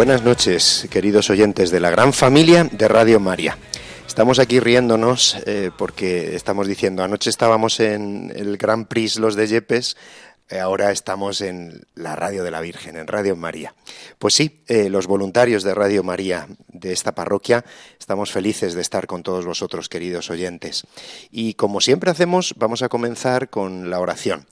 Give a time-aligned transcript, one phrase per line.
[0.00, 3.58] Buenas noches, queridos oyentes de la gran familia de Radio María.
[4.08, 9.46] Estamos aquí riéndonos eh, porque estamos diciendo, anoche estábamos en el Gran Prix Los de
[9.46, 9.98] Yepes,
[10.58, 13.74] ahora estamos en la Radio de la Virgen, en Radio María.
[14.18, 17.64] Pues sí, eh, los voluntarios de Radio María de esta parroquia
[17.98, 20.86] estamos felices de estar con todos vosotros, queridos oyentes.
[21.30, 24.46] Y como siempre hacemos, vamos a comenzar con la oración.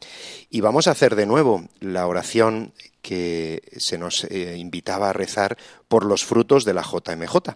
[0.51, 5.57] Y vamos a hacer de nuevo la oración que se nos eh, invitaba a rezar
[5.89, 7.55] por los frutos de la JMJ,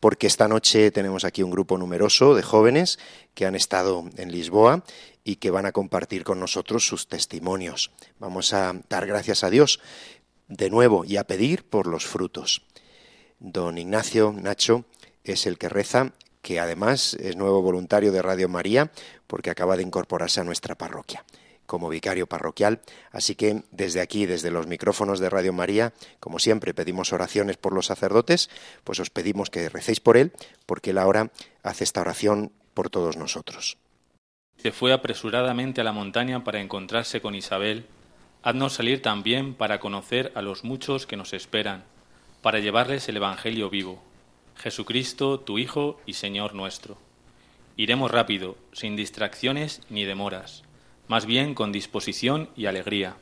[0.00, 2.98] porque esta noche tenemos aquí un grupo numeroso de jóvenes
[3.34, 4.82] que han estado en Lisboa
[5.28, 7.90] y que van a compartir con nosotros sus testimonios.
[8.18, 9.78] Vamos a dar gracias a Dios
[10.48, 12.62] de nuevo y a pedir por los frutos.
[13.38, 14.86] Don Ignacio Nacho
[15.24, 18.90] es el que reza, que además es nuevo voluntario de Radio María
[19.26, 21.26] porque acaba de incorporarse a nuestra parroquia
[21.66, 22.80] como vicario parroquial.
[23.12, 27.74] Así que desde aquí, desde los micrófonos de Radio María, como siempre pedimos oraciones por
[27.74, 28.48] los sacerdotes,
[28.82, 30.32] pues os pedimos que recéis por él,
[30.64, 31.30] porque él ahora
[31.62, 33.76] hace esta oración por todos nosotros.
[34.58, 37.86] Se fue apresuradamente a la montaña para encontrarse con Isabel.
[38.42, 41.84] Haznos salir también para conocer a los muchos que nos esperan,
[42.42, 44.02] para llevarles el Evangelio vivo.
[44.56, 46.98] Jesucristo, tu Hijo y Señor nuestro.
[47.76, 50.64] Iremos rápido, sin distracciones ni demoras
[51.08, 53.16] más bien con disposición y alegría.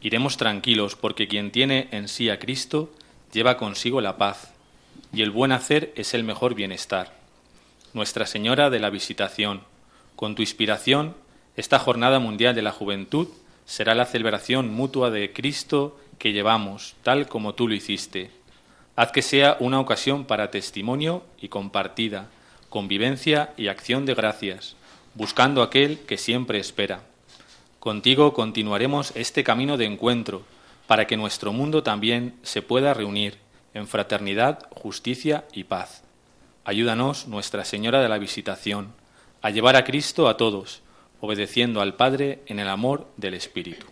[0.00, 2.92] Iremos tranquilos porque quien tiene en sí a Cristo
[3.32, 4.52] lleva consigo la paz,
[5.12, 7.16] y el buen hacer es el mejor bienestar.
[7.94, 9.62] Nuestra Señora de la Visitación,
[10.22, 11.16] con tu inspiración,
[11.56, 13.26] esta Jornada Mundial de la Juventud
[13.64, 18.30] será la celebración mutua de Cristo que llevamos, tal como tú lo hiciste.
[18.94, 22.28] Haz que sea una ocasión para testimonio y compartida,
[22.68, 24.76] convivencia y acción de gracias,
[25.14, 27.00] buscando aquel que siempre espera.
[27.80, 30.42] Contigo continuaremos este camino de encuentro
[30.86, 33.38] para que nuestro mundo también se pueda reunir
[33.74, 36.04] en fraternidad, justicia y paz.
[36.62, 39.01] Ayúdanos, Nuestra Señora de la Visitación,
[39.42, 40.82] a llevar a Cristo a todos,
[41.20, 43.86] obedeciendo al Padre en el amor del Espíritu.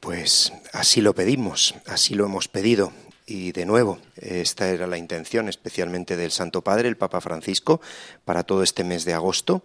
[0.00, 2.92] Pues así lo pedimos, así lo hemos pedido.
[3.26, 7.80] Y de nuevo, esta era la intención especialmente del Santo Padre, el Papa Francisco,
[8.26, 9.62] para todo este mes de agosto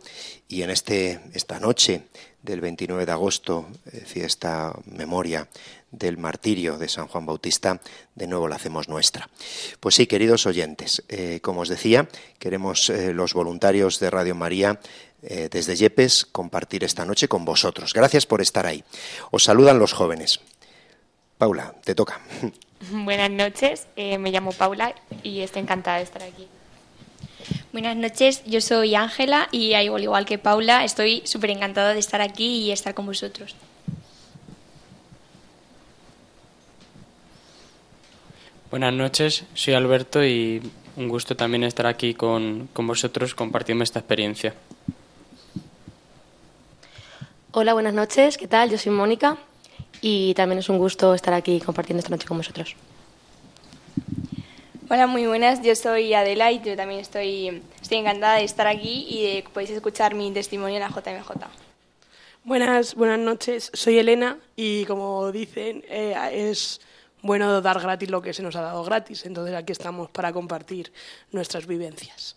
[0.47, 2.03] y en este, esta noche
[2.41, 3.67] del 29 de agosto,
[4.05, 5.49] fiesta memoria
[5.91, 7.79] del martirio de San Juan Bautista,
[8.16, 9.29] de nuevo la hacemos nuestra.
[9.79, 12.07] Pues sí, queridos oyentes, eh, como os decía,
[12.38, 14.79] queremos eh, los voluntarios de Radio María
[15.22, 17.94] eh, desde Yepes compartir esta noche con vosotros.
[17.94, 18.83] Gracias por estar ahí.
[19.31, 20.39] Os saludan los jóvenes.
[21.38, 22.19] Paula, te toca.
[22.91, 26.47] Buenas noches, eh, me llamo Paula y estoy encantada de estar aquí.
[27.73, 32.21] Buenas noches, yo soy Ángela y igual, igual que Paula, estoy súper encantada de estar
[32.21, 33.56] aquí y estar con vosotros.
[38.72, 40.62] Buenas noches, soy Alberto y
[40.96, 44.53] un gusto también estar aquí con, con vosotros compartiendo esta experiencia.
[47.52, 48.69] Hola, buenas noches, ¿qué tal?
[48.69, 49.38] Yo soy Mónica
[50.02, 52.75] y también es un gusto estar aquí compartiendo esta noche con vosotros.
[54.88, 55.63] Hola, muy buenas.
[55.63, 59.72] Yo soy Adela y yo también estoy, estoy encantada de estar aquí y de podéis
[59.72, 61.31] escuchar mi testimonio en la JMJ.
[62.44, 63.72] Buenas, buenas noches.
[63.74, 66.81] Soy Elena y como dicen, eh, es
[67.22, 69.25] bueno dar gratis lo que se nos ha dado gratis.
[69.25, 70.91] Entonces aquí estamos para compartir
[71.31, 72.36] nuestras vivencias.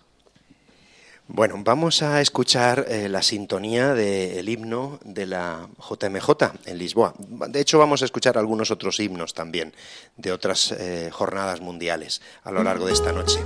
[1.29, 6.31] Bueno, vamos a escuchar eh, la sintonía del himno de la JMJ
[6.67, 7.15] en Lisboa.
[7.17, 9.73] De hecho, vamos a escuchar algunos otros himnos también
[10.17, 13.39] de otras eh, jornadas mundiales a lo largo de esta noche,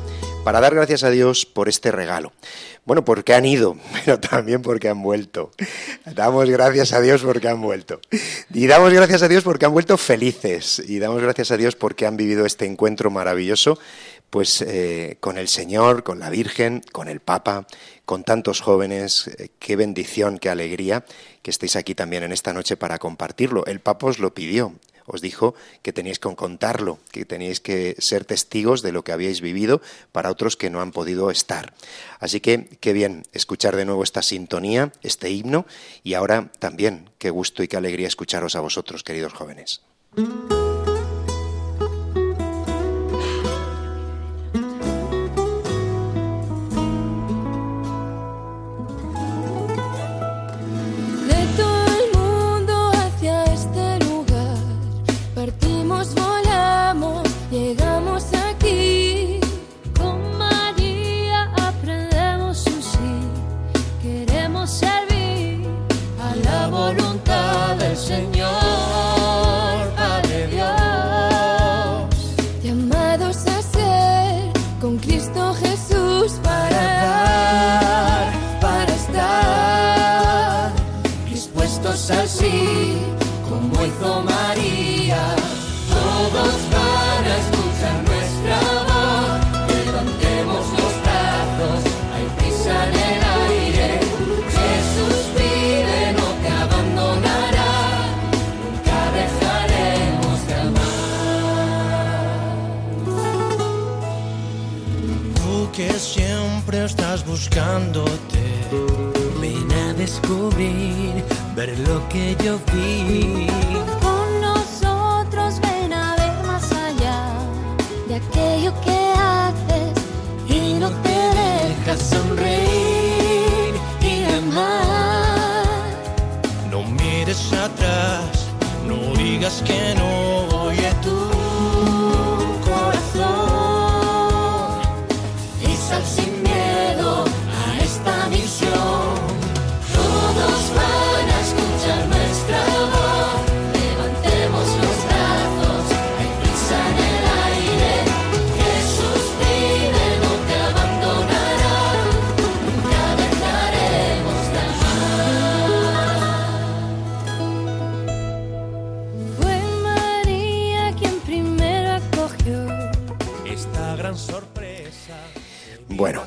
[0.47, 2.33] para dar gracias a Dios por este regalo.
[2.85, 5.51] Bueno, porque han ido, pero también porque han vuelto.
[6.05, 8.01] Damos gracias a Dios porque han vuelto.
[8.55, 10.81] Y damos gracias a Dios porque han vuelto felices.
[10.87, 13.77] Y damos gracias a Dios porque han vivido este encuentro maravilloso
[14.31, 17.67] pues eh, con el Señor, con la Virgen, con el Papa,
[18.05, 21.05] con tantos jóvenes, eh, qué bendición, qué alegría
[21.43, 23.67] que estéis aquí también en esta noche para compartirlo.
[23.67, 24.75] El Papa os lo pidió,
[25.07, 29.41] os dijo que teníais que contarlo, que teníais que ser testigos de lo que habíais
[29.41, 29.81] vivido
[30.13, 31.73] para otros que no han podido estar.
[32.21, 35.67] Así que qué bien escuchar de nuevo esta sintonía, este himno,
[36.03, 39.83] y ahora también qué gusto y qué alegría escucharos a vosotros, queridos jóvenes.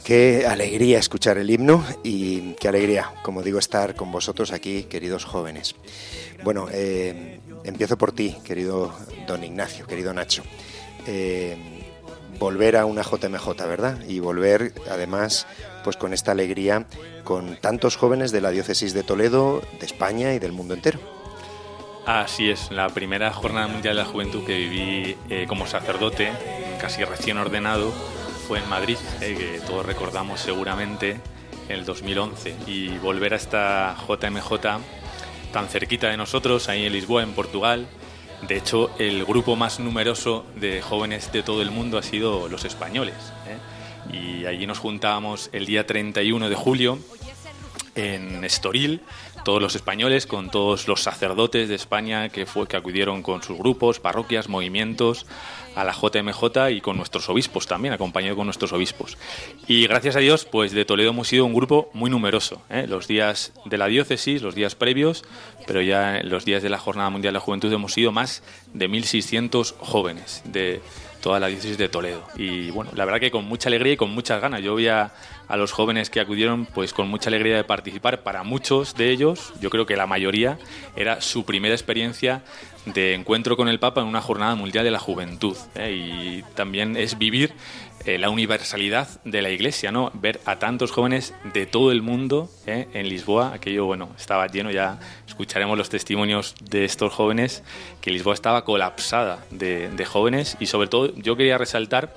[0.09, 5.23] Qué alegría escuchar el himno y qué alegría, como digo, estar con vosotros aquí, queridos
[5.23, 5.75] jóvenes.
[6.43, 8.91] Bueno, eh, empiezo por ti, querido
[9.27, 10.41] don Ignacio, querido Nacho.
[11.05, 11.55] Eh,
[12.39, 13.99] volver a una JMJ, ¿verdad?
[14.07, 15.45] Y volver, además,
[15.83, 16.87] pues con esta alegría,
[17.23, 20.99] con tantos jóvenes de la diócesis de Toledo, de España y del mundo entero.
[22.07, 26.31] Así es, la primera Jornada Mundial de la Juventud que viví eh, como sacerdote,
[26.81, 27.93] casi recién ordenado,
[28.49, 31.19] fue en Madrid, eh, que todos recordamos seguramente,
[31.67, 32.55] en el 2011.
[32.65, 34.81] Y volver a esta JMJ
[35.53, 37.87] tan cerquita de nosotros, ahí en Lisboa, en Portugal.
[38.47, 42.65] De hecho, el grupo más numeroso de jóvenes de todo el mundo ha sido los
[42.65, 43.13] españoles.
[43.47, 44.17] ¿eh?
[44.17, 46.97] Y allí nos juntábamos el día 31 de julio
[47.93, 49.01] en Estoril,
[49.43, 53.57] todos los españoles, con todos los sacerdotes de España que, fue, que acudieron con sus
[53.57, 55.25] grupos, parroquias, movimientos
[55.75, 59.17] a la JMJ y con nuestros obispos también, acompañado con nuestros obispos.
[59.67, 62.61] Y gracias a Dios, pues de Toledo hemos sido un grupo muy numeroso.
[62.69, 62.85] ¿eh?
[62.87, 65.23] Los días de la diócesis, los días previos,
[65.67, 68.43] pero ya en los días de la Jornada Mundial de la Juventud hemos sido más
[68.73, 70.81] de 1.600 jóvenes de
[71.21, 72.23] toda la diócesis de Toledo.
[72.35, 74.61] Y bueno, la verdad que con mucha alegría y con muchas ganas.
[74.61, 75.11] Yo a,
[75.47, 78.21] a los jóvenes que acudieron pues con mucha alegría de participar.
[78.21, 80.57] Para muchos de ellos, yo creo que la mayoría,
[80.95, 82.43] era su primera experiencia
[82.85, 85.57] de encuentro con el Papa en una jornada mundial de la juventud.
[85.75, 85.91] ¿eh?
[85.91, 87.53] Y también es vivir
[88.05, 90.09] eh, la universalidad de la Iglesia, ¿no?
[90.13, 92.87] Ver a tantos jóvenes de todo el mundo ¿eh?
[92.93, 97.61] en Lisboa, aquello, bueno, estaba lleno, ya escucharemos los testimonios de estos jóvenes,
[97.99, 102.15] que Lisboa estaba colapsada de, jóvenes y sobre todo yo quería resaltar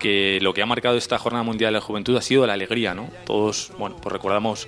[0.00, 2.94] que lo que ha marcado esta Jornada Mundial de la Juventud ha sido la alegría,
[2.94, 3.10] ¿no?
[3.26, 4.66] Todos, bueno, pues recordamos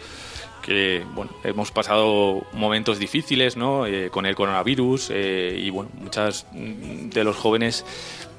[0.62, 3.86] que bueno, hemos pasado momentos difíciles ¿no?
[3.86, 7.86] Eh, con el coronavirus y bueno, muchas de los jóvenes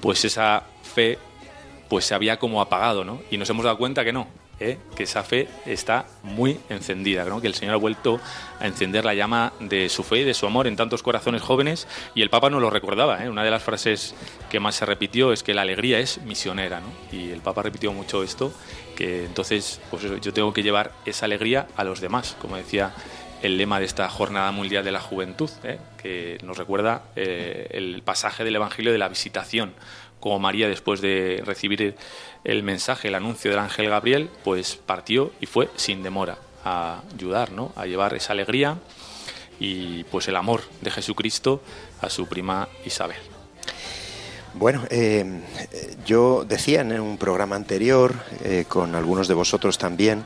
[0.02, 1.18] pues esa fe
[1.92, 3.22] pues se había como apagado ¿no?
[3.30, 4.30] y nos hemos dado cuenta que no,
[4.62, 4.78] ¿eh?
[4.96, 7.42] que esa fe está muy encendida, ¿no?
[7.42, 8.22] que el Señor ha vuelto
[8.62, 11.90] a encender la llama de su fe y de su amor en tantos corazones jóvenes
[12.16, 13.22] y el Papa nos lo recordaba.
[13.26, 13.30] ¿eh?
[13.30, 14.16] Una de las frases
[14.50, 16.88] que más se repitió es que la alegría es misionera ¿no?
[17.12, 18.54] y el Papa repitió mucho esto,
[18.96, 22.94] que entonces pues yo tengo que llevar esa alegría a los demás, como decía
[23.42, 25.78] el lema de esta Jornada Mundial de la Juventud, ¿eh?
[26.02, 29.74] que nos recuerda el pasaje del Evangelio de la Visitación,
[30.22, 31.96] como María después de recibir
[32.46, 37.52] el mensaje, el anuncio del ángel Gabriel, pues partió y fue sin demora a ayudar,
[37.52, 37.74] ¿no?
[37.76, 38.78] A llevar esa alegría
[39.60, 41.62] y pues el amor de Jesucristo
[42.00, 43.18] a su prima Isabel.
[44.54, 45.42] Bueno, eh,
[46.06, 50.24] yo decía en un programa anterior, eh, con algunos de vosotros también,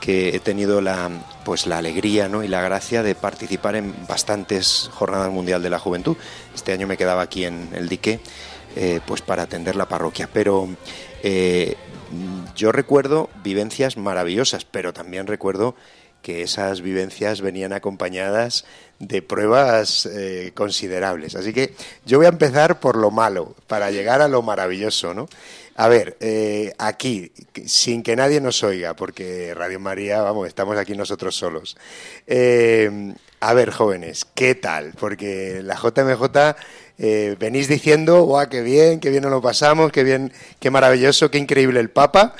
[0.00, 1.10] que he tenido la,
[1.44, 2.42] pues, la alegría ¿no?
[2.42, 6.16] y la gracia de participar en bastantes jornadas mundial de la juventud.
[6.54, 8.20] Este año me quedaba aquí en el dique
[8.80, 10.28] eh, pues para atender la parroquia.
[10.32, 10.68] Pero
[11.24, 11.74] eh,
[12.54, 15.74] yo recuerdo vivencias maravillosas, pero también recuerdo
[16.22, 18.66] que esas vivencias venían acompañadas
[19.00, 21.34] de pruebas eh, considerables.
[21.34, 21.74] Así que
[22.06, 25.28] yo voy a empezar por lo malo, para llegar a lo maravilloso, ¿no?
[25.74, 26.16] A ver,
[26.78, 27.32] aquí,
[27.66, 31.76] sin que nadie nos oiga, porque Radio María, vamos, estamos aquí nosotros solos.
[33.40, 34.94] A ver, jóvenes, ¿qué tal?
[34.98, 36.56] Porque la JMJ
[36.98, 41.30] eh, venís diciendo, guau, qué bien, qué bien nos lo pasamos, qué bien, qué maravilloso,
[41.30, 42.34] qué increíble el Papa.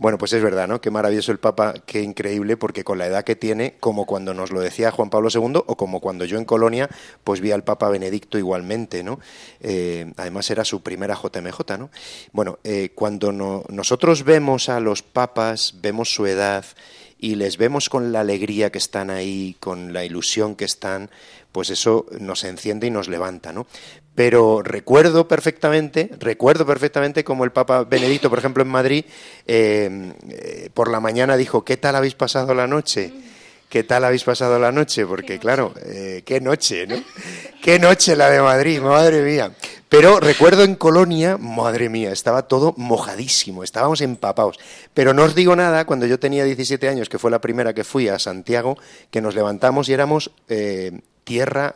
[0.00, 0.80] Bueno, pues es verdad, ¿no?
[0.80, 4.52] Qué maravilloso el Papa, qué increíble, porque con la edad que tiene, como cuando nos
[4.52, 6.88] lo decía Juan Pablo II, o como cuando yo en Colonia,
[7.24, 9.18] pues vi al Papa Benedicto igualmente, ¿no?
[9.60, 11.90] Eh, además era su primera JMJ, ¿no?
[12.32, 16.64] Bueno, eh, cuando no- nosotros vemos a los papas, vemos su edad
[17.18, 21.10] y les vemos con la alegría que están ahí, con la ilusión que están,
[21.52, 23.66] pues eso nos enciende y nos levanta, ¿no?
[24.14, 29.04] Pero recuerdo perfectamente, recuerdo perfectamente como el Papa Benedicto, por ejemplo, en Madrid,
[29.46, 33.12] eh, eh, por la mañana dijo, ¿qué tal habéis pasado la noche?
[33.68, 35.04] ¿Qué tal habéis pasado la noche?
[35.04, 36.96] Porque, claro, eh, qué noche, ¿no?
[37.62, 39.52] Qué noche la de Madrid, madre mía.
[39.88, 44.58] Pero recuerdo en Colonia, madre mía, estaba todo mojadísimo, estábamos empapados.
[44.94, 47.84] Pero no os digo nada, cuando yo tenía 17 años, que fue la primera que
[47.84, 48.78] fui a Santiago,
[49.10, 51.74] que nos levantamos y éramos eh, tierra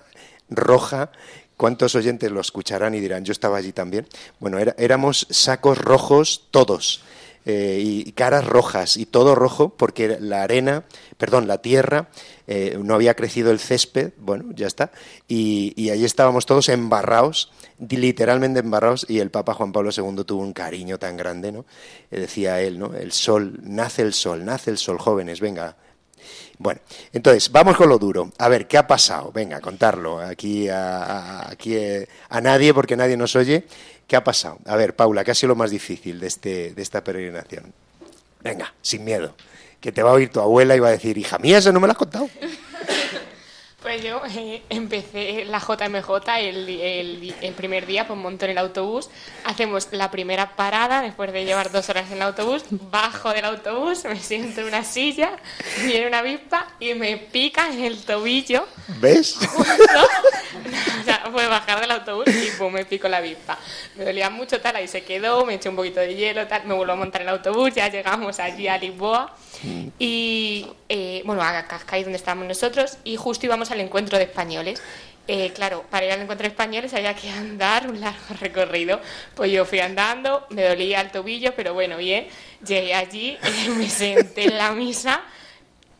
[0.48, 1.12] roja.
[1.58, 4.08] ¿Cuántos oyentes lo escucharán y dirán, yo estaba allí también?
[4.40, 7.04] Bueno, éramos sacos rojos todos
[7.44, 10.84] eh, y caras rojas y todo rojo porque la arena,
[11.18, 12.08] perdón, la tierra,
[12.46, 14.90] eh, no había crecido el césped, bueno, ya está,
[15.28, 17.52] y, y ahí estábamos todos embarrados,
[17.90, 21.64] literalmente embarrados, y el Papa Juan Pablo II tuvo un cariño tan grande, ¿no?
[22.10, 22.94] Eh, decía él, ¿no?
[22.94, 25.76] El sol, nace el sol, nace el sol, jóvenes, venga,
[26.58, 26.80] bueno,
[27.12, 28.30] entonces, vamos con lo duro.
[28.38, 29.32] A ver, ¿qué ha pasado?
[29.32, 33.64] Venga, contarlo aquí a, a- aquí, eh, a nadie, porque nadie nos oye.
[34.06, 34.58] ¿Qué ha pasado?
[34.66, 37.72] A ver, Paula, ¿qué ha sido lo más difícil de, este, de esta peregrinación?
[38.42, 39.34] Venga, sin miedo.
[39.80, 41.80] Que te va a oír tu abuela y va a decir, hija mía, eso no
[41.80, 42.28] me lo has contado.
[44.02, 49.08] Yo eh, empecé la JMJ el, el- el primer día, pues monto en el autobús,
[49.44, 54.04] hacemos la primera parada después de llevar dos horas en el autobús, bajo del autobús,
[54.04, 55.36] me siento en una silla,
[55.84, 58.66] viene una avispa y me pica en el tobillo.
[59.00, 59.38] ¿Ves?
[61.00, 63.58] O sea, fue bajar del autobús y pum, me pico la avispa.
[63.96, 66.74] Me dolía mucho tal, ahí se quedó, me eché un poquito de hielo, tal, me
[66.74, 69.34] vuelvo a montar en el autobús, ya llegamos allí a Lisboa
[69.98, 74.82] y, eh, bueno, a Cascais donde estábamos nosotros y justo íbamos al encuentro de españoles.
[75.28, 79.00] Eh, claro, para ir al encuentro de españoles había que andar un largo recorrido.
[79.34, 82.26] Pues yo fui andando, me dolía el tobillo, pero bueno, bien.
[82.66, 85.22] Llegué allí, eh, me senté en la misa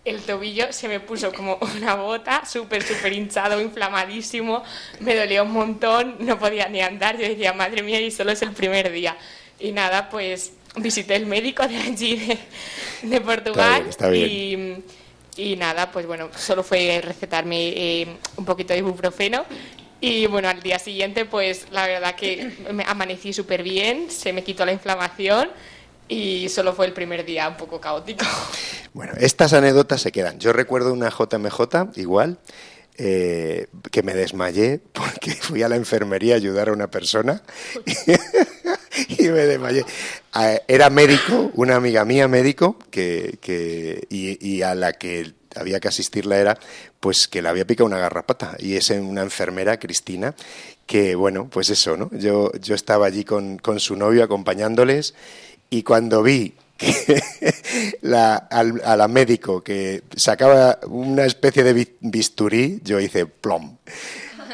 [0.04, 4.62] el tobillo se me puso como una bota, súper, súper hinchado, inflamadísimo,
[5.00, 8.42] me dolía un montón, no podía ni andar, yo decía, madre mía, y solo es
[8.42, 9.16] el primer día.
[9.60, 12.38] Y nada, pues visité el médico de allí, de,
[13.02, 15.01] de Portugal, Está bien, Y,
[15.36, 19.44] y nada, pues bueno, solo fue recetarme eh, un poquito de ibuprofeno.
[20.00, 24.42] Y bueno, al día siguiente, pues la verdad que me amanecí súper bien, se me
[24.42, 25.48] quitó la inflamación
[26.08, 28.24] y solo fue el primer día un poco caótico.
[28.94, 30.38] Bueno, estas anécdotas se quedan.
[30.38, 32.36] Yo recuerdo una JMJ igual,
[32.98, 37.42] eh, que me desmayé porque fui a la enfermería a ayudar a una persona
[39.08, 39.84] y me desmayé.
[40.32, 43.38] Ah, Era médico, una amiga mía médico, que,
[44.10, 46.58] y a la que había que asistirla era
[47.00, 50.34] pues que le había picado una garrapata y es una enfermera, Cristina,
[50.86, 52.10] que bueno, pues eso, ¿no?
[52.12, 55.14] Yo, yo estaba allí con, con su novio acompañándoles
[55.70, 57.21] y cuando vi que
[58.02, 63.76] la, al, a la médico que sacaba una especie de bi- bisturí, yo hice plom.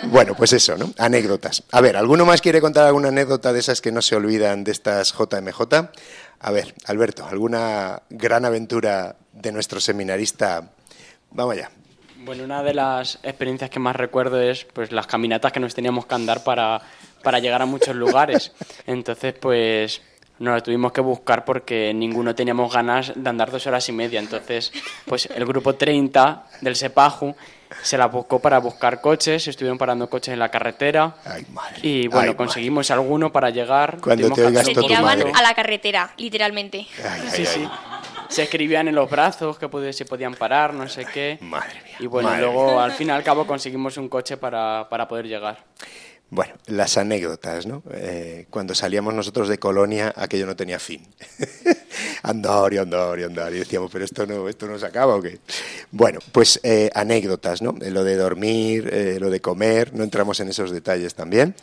[0.04, 0.92] Bueno, pues eso, ¿no?
[0.97, 1.64] Anécdotas.
[1.73, 4.71] A ver, ¿alguno más quiere contar alguna anécdota de esas que no se olvidan de
[4.73, 5.61] estas JMJ?
[6.40, 10.71] A ver, Alberto, ¿alguna gran aventura de nuestro seminarista?
[11.33, 11.71] Vamos allá.
[12.25, 16.07] Bueno, una de las experiencias que más recuerdo es pues las caminatas que nos teníamos
[16.07, 16.80] que andar para,
[17.25, 18.52] para llegar a muchos lugares.
[18.87, 20.00] Entonces, pues
[20.38, 24.21] nos la tuvimos que buscar porque ninguno teníamos ganas de andar dos horas y media.
[24.21, 24.73] Entonces,
[25.07, 27.35] pues el grupo 30 del Sepaju
[27.83, 31.14] se la buscó para buscar coches, estuvieron parando coches en la carretera
[31.83, 33.99] y bueno, Ay, conseguimos alguno para llegar.
[34.00, 35.33] Cuando te oigas Se tiraban madre.
[35.35, 36.87] a la carretera, literalmente.
[37.04, 37.61] Ay, Sí, ay, sí.
[37.61, 37.71] ay.
[38.28, 41.38] se escribían en los brazos que se podían parar, no sé qué.
[41.42, 41.97] Madre mía.
[42.00, 42.85] Y bueno, madre luego mía.
[42.85, 45.59] al fin y al cabo conseguimos un coche para, para poder llegar.
[46.30, 47.82] Bueno, las anécdotas, ¿no?
[47.90, 51.00] Eh, cuando salíamos nosotros de Colonia, aquello no tenía fin.
[52.23, 53.54] andar y andar y andar.
[53.54, 55.38] Y decíamos, pero esto no, esto no se acaba o qué.
[55.90, 57.75] Bueno, pues eh, anécdotas, ¿no?
[57.80, 61.54] Eh, Lo de dormir, lo de comer, no entramos en esos detalles también.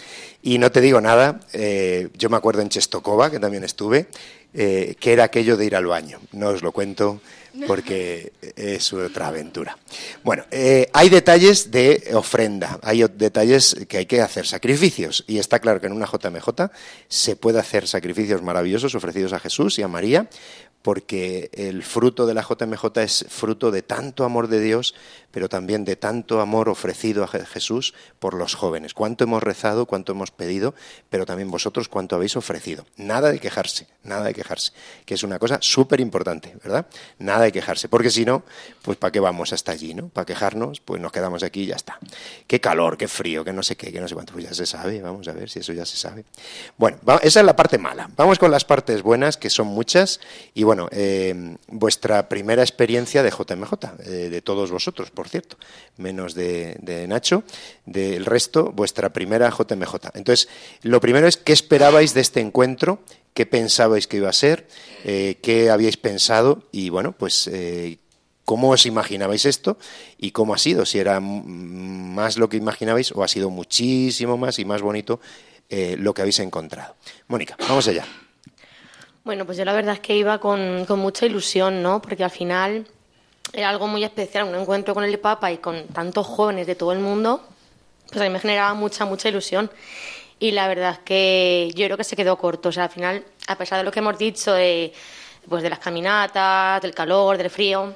[0.42, 4.08] Y no te digo nada, yo me acuerdo en Chestokova, que también estuve,
[4.52, 6.20] que era aquello de ir al baño.
[6.32, 7.22] No os lo cuento
[7.68, 9.78] porque es otra aventura.
[10.24, 15.60] Bueno, eh, hay detalles de ofrenda, hay detalles que hay que hacer sacrificios y está
[15.60, 16.72] claro que en una JMJ
[17.08, 20.28] se puede hacer sacrificios maravillosos ofrecidos a Jesús y a María
[20.86, 24.94] porque el fruto de la JMJ es fruto de tanto amor de Dios,
[25.32, 28.94] pero también de tanto amor ofrecido a Je- Jesús por los jóvenes.
[28.94, 30.76] Cuánto hemos rezado, cuánto hemos pedido,
[31.10, 32.86] pero también vosotros cuánto habéis ofrecido.
[32.98, 34.74] Nada de quejarse, nada de quejarse,
[35.08, 36.86] que es una cosa súper importante, ¿verdad?
[37.18, 38.44] Nada de quejarse, porque si no,
[38.84, 40.10] pues ¿para qué vamos hasta allí, no?
[40.10, 41.98] Para quejarnos, pues nos quedamos aquí y ya está.
[42.46, 44.68] Qué calor, qué frío, que no sé qué, que no sé cuánto, pues ya se
[44.68, 46.26] sabe, vamos a ver si eso ya se sabe.
[46.78, 48.08] Bueno, esa es la parte mala.
[48.16, 50.20] Vamos con las partes buenas, que son muchas,
[50.54, 53.74] y bueno, eh, vuestra primera experiencia de JMJ,
[54.06, 55.58] eh, de todos vosotros, por cierto,
[55.98, 57.44] menos de, de Nacho,
[57.86, 59.96] del resto, vuestra primera JMJ.
[60.14, 60.48] Entonces,
[60.82, 63.00] lo primero es, ¿qué esperabais de este encuentro?
[63.34, 64.68] ¿Qué pensabais que iba a ser?
[65.04, 66.64] Eh, ¿Qué habíais pensado?
[66.72, 67.48] Y bueno, pues...
[67.48, 67.98] eh,
[68.46, 69.80] ¿Cómo os imaginabais esto
[70.20, 70.86] y cómo ha sido?
[70.86, 75.20] Si era más lo que imaginabais o ha sido muchísimo más y más bonito
[75.98, 76.96] lo que habéis encontrado.
[77.28, 78.06] Mónica, vamos allá.
[79.26, 82.00] Bueno, pues yo la verdad es que iba con, mucha ilusión, ¿no?
[82.00, 82.86] Porque al final
[83.54, 86.92] era algo muy especial, un encuentro con el Papa y con tantos jóvenes de todo
[86.92, 87.42] el mundo,
[88.08, 89.72] pues a mí me generaba mucha, mucha ilusión.
[90.38, 92.70] Y la verdad es que yo creo que se quedó corto.
[92.70, 94.94] O sea, al final, a pesar de lo que hemos dicho, de,
[95.50, 97.96] pues de las caminatas, del calor, del frío,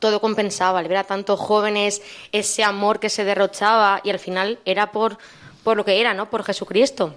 [0.00, 0.80] todo compensaba.
[0.80, 5.16] Al ver a tantos jóvenes, ese amor que se derrochaba y al final era por,
[5.64, 6.28] por lo que era, ¿no?
[6.28, 7.14] Por Jesucristo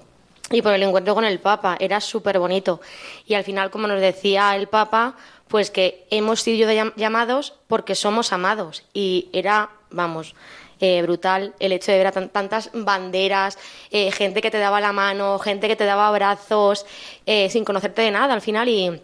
[0.52, 1.78] y por el encuentro con el Papa.
[1.80, 2.82] Era súper bonito.
[3.26, 5.16] Y al final, como nos decía el Papa,
[5.48, 8.84] pues que hemos sido llam- llamados porque somos amados.
[8.94, 10.36] Y era, vamos,
[10.80, 13.58] eh, brutal el hecho de ver a tan- tantas banderas,
[13.92, 16.86] eh, gente que te daba la mano, gente que te daba abrazos,
[17.26, 18.68] eh, sin conocerte de nada al final.
[18.70, 19.02] Y,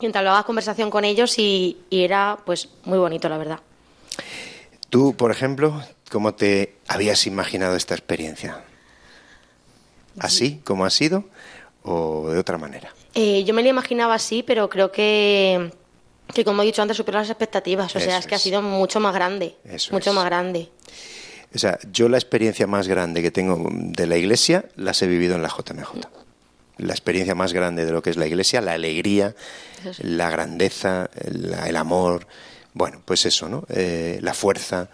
[0.00, 3.60] y entablabas conversación con ellos y, y era, pues, muy bonito, la verdad.
[4.88, 8.64] Tú, por ejemplo, ¿cómo te habías imaginado esta experiencia?
[10.18, 11.24] ¿Así como ha sido
[11.82, 12.92] o de otra manera?
[13.14, 15.72] Eh, yo me lo imaginaba así, pero creo que,
[16.34, 17.94] que como he dicho antes, superó las expectativas.
[17.96, 19.56] O sea, es que ha sido mucho más grande.
[19.64, 20.16] Eso mucho es.
[20.16, 20.68] más grande.
[21.54, 25.34] O sea, yo la experiencia más grande que tengo de la iglesia las he vivido
[25.34, 25.92] en la JMJ.
[26.78, 29.34] La experiencia más grande de lo que es la iglesia, la alegría,
[29.82, 30.02] sí.
[30.04, 32.26] la grandeza, la- el amor,
[32.72, 33.64] bueno, pues eso, ¿no?
[33.68, 34.88] Eh, la fuerza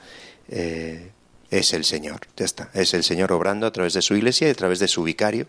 [0.48, 1.11] eh,
[1.50, 2.70] es el Señor, ya está.
[2.74, 5.46] Es el Señor obrando a través de su iglesia y a través de su vicario,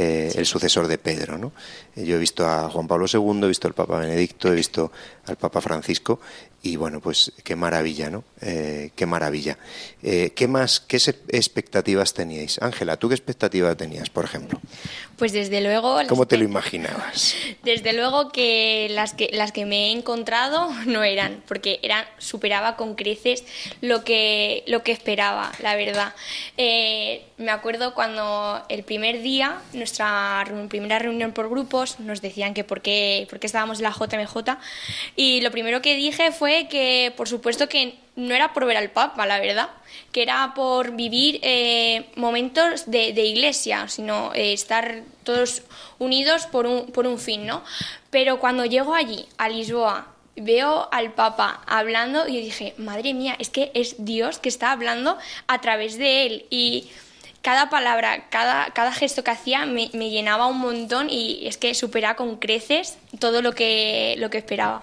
[0.00, 1.52] eh, el sucesor de Pedro, ¿no?
[1.96, 4.92] Eh, Yo he visto a Juan Pablo II, he visto al Papa Benedicto, he visto
[5.26, 6.20] al Papa Francisco
[6.60, 8.24] y bueno, pues qué maravilla, ¿no?
[8.40, 9.58] Eh, qué maravilla.
[10.02, 10.96] Eh, ¿Qué más, qué
[11.28, 12.60] expectativas teníais?
[12.60, 14.60] Ángela, ¿tú qué expectativa tenías, por ejemplo?
[15.16, 17.34] Pues desde luego, ¿Cómo te lo imaginabas?
[17.62, 22.76] desde luego que las que las que me he encontrado no eran, porque eran superaba
[22.76, 23.44] con creces
[23.80, 26.14] lo que lo que esperaba, la verdad.
[26.56, 32.62] Eh, me acuerdo cuando el primer día, nuestra primera reunión por grupos, nos decían que
[32.62, 34.58] por qué, por qué estábamos en la JMJ
[35.16, 38.90] y lo primero que dije fue que, por supuesto, que no era por ver al
[38.90, 39.70] Papa, la verdad,
[40.12, 45.62] que era por vivir eh, momentos de, de iglesia, sino eh, estar todos
[45.98, 47.64] unidos por un, por un fin, ¿no?
[48.10, 53.48] Pero cuando llego allí, a Lisboa, veo al Papa hablando y dije, madre mía, es
[53.48, 56.90] que es Dios que está hablando a través de él y
[57.48, 61.72] cada palabra, cada, cada gesto que hacía me, me llenaba un montón y es que
[61.72, 64.82] supera con creces todo lo que, lo que esperaba.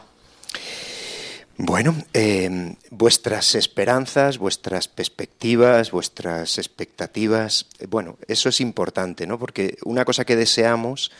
[1.57, 9.37] Bueno, eh, vuestras esperanzas, vuestras perspectivas, vuestras expectativas, eh, bueno, eso es importante, ¿no?
[9.37, 11.11] Porque una cosa que deseamos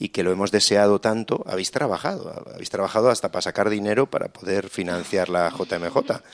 [0.00, 4.32] y que lo hemos deseado tanto, habéis trabajado, habéis trabajado hasta para sacar dinero para
[4.32, 6.24] poder financiar la JMJ.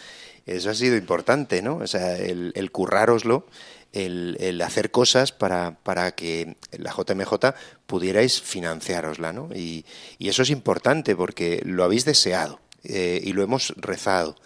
[0.46, 1.77] Eso ha sido importante, ¿no?
[1.77, 3.46] O sea, el, el currároslo,
[3.94, 7.54] el, hacer cosas para, para que la JMJ
[7.87, 9.48] pudierais financiárosla, ¿no?
[9.54, 9.85] Y,
[10.18, 12.61] y eso es importante porque lo habéis deseado.
[12.85, 14.37] eh, y lo hemos rezado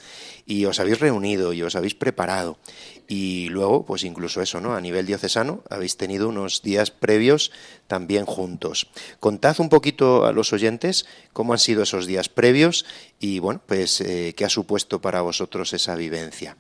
[0.47, 2.57] y os habéis reunido y os habéis preparado
[3.09, 7.51] y luego pues incluso eso no a nivel diocesano habéis tenido unos días previos
[7.89, 12.87] también juntos contad un poquito a los oyentes cómo han sido esos días previos
[13.19, 16.57] y bueno pues eh, qué ha supuesto para vosotros esa vivencia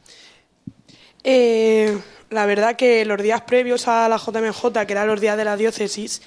[1.31, 5.45] Eh, la verdad que los días previos a la JMJ, que eran los días de
[5.45, 6.23] la diócesis,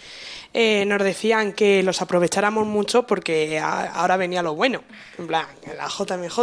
[0.54, 4.84] eh, nos decían que los aprovecháramos mucho porque ahora venía lo bueno,
[5.18, 6.40] en plan, la JMJ.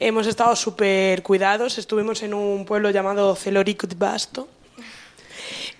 [0.00, 4.48] Hemos estado súper cuidados, estuvimos en un pueblo llamado Celoricut Basto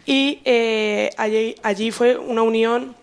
[0.07, 2.95] y eh, allí, allí fue una unión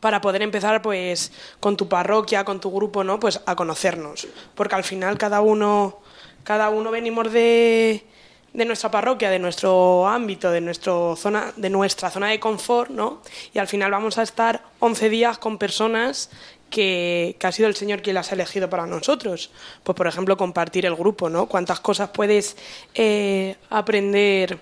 [0.00, 3.18] para poder empezar pues con tu parroquia, con tu grupo, ¿no?
[3.18, 6.02] Pues a conocernos, porque al final cada uno
[6.44, 8.04] cada uno venimos de,
[8.52, 13.22] de nuestra parroquia, de nuestro ámbito, de nuestro zona de nuestra zona de confort, ¿no?
[13.52, 16.30] Y al final vamos a estar 11 días con personas
[16.70, 19.50] que, que ha sido el Señor quien las ha elegido para nosotros.
[19.82, 21.46] Pues por ejemplo, compartir el grupo, ¿no?
[21.46, 22.56] Cuántas cosas puedes
[22.94, 24.58] eh, aprender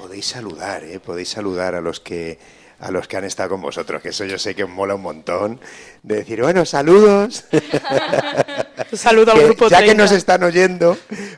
[0.00, 0.98] Podéis saludar, ¿eh?
[0.98, 2.38] Podéis saludar a los que
[2.80, 5.02] a los que han estado con vosotros, que eso yo sé que os mola un
[5.02, 5.60] montón,
[6.02, 7.44] de decir, bueno, saludos.
[8.92, 10.02] Saludo al Que grupo Ya que 30.
[10.02, 10.96] nos están oyendo,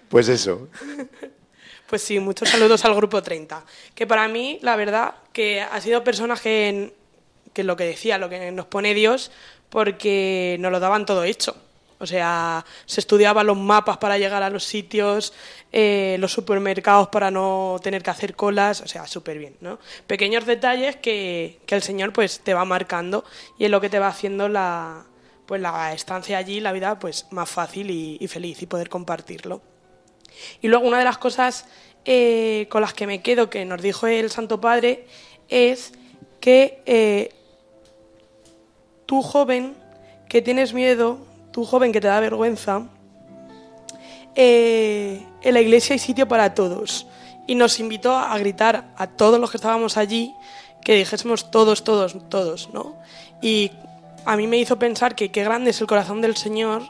[0.09, 0.68] pues eso.
[1.88, 3.66] Pues sí, muchos saludos al grupo 30.
[3.94, 6.94] Que para mí, la verdad, que ha sido personas que,
[7.52, 9.31] que lo que decía, lo que nos pone Dios,
[9.68, 11.55] porque nos lo daban todo hecho.
[12.03, 15.33] O sea, se estudiaban los mapas para llegar a los sitios,
[15.71, 19.79] eh, los supermercados para no tener que hacer colas, o sea, súper bien, ¿no?
[20.09, 23.25] Pequeños detalles que, que el Señor pues te va marcando
[23.57, 25.05] y es lo que te va haciendo la,
[25.47, 29.62] pues la estancia allí, la vida pues más fácil y- feliz y poder compartirlo.
[30.61, 31.67] Y luego una de las cosas
[32.05, 35.07] eh, con las que me quedo, que nos dijo el Santo Padre,
[35.49, 35.93] es
[36.41, 37.33] que eh,
[39.07, 39.77] tú joven
[40.29, 41.19] que tienes miedo,
[41.53, 42.88] tú joven que te da vergüenza,
[44.35, 47.07] eh, en la iglesia hay sitio para todos.
[47.47, 50.35] Y nos invitó a gritar a todos los que estábamos allí
[50.85, 52.97] que dijésemos todos, todos, todos, ¿no?
[53.41, 53.71] Y
[54.25, 56.83] a mí me hizo pensar que qué grande es el corazón del Señor,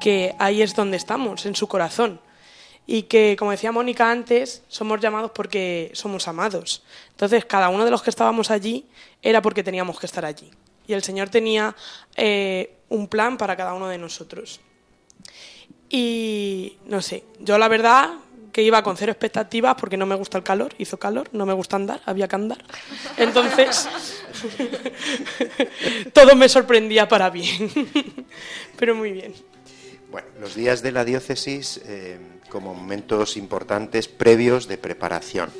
[0.00, 2.20] que ahí es donde estamos, en su corazón
[2.86, 6.84] y que, como decía Mónica antes, somos llamados porque somos amados.
[7.10, 8.86] Entonces, cada uno de los que estábamos allí
[9.22, 10.50] era porque teníamos que estar allí.
[10.86, 11.74] Y el Señor tenía
[12.16, 14.60] eh, un plan para cada uno de nosotros.
[15.88, 18.10] Y no sé, yo la verdad
[18.56, 21.52] que iba con cero expectativas porque no me gusta el calor, hizo calor, no me
[21.52, 22.64] gusta andar, había que andar.
[23.18, 23.86] Entonces,
[26.14, 27.70] todo me sorprendía para bien.
[28.78, 29.34] Pero muy bien.
[30.10, 32.18] Bueno, los días de la diócesis eh,
[32.48, 35.50] como momentos importantes previos de preparación.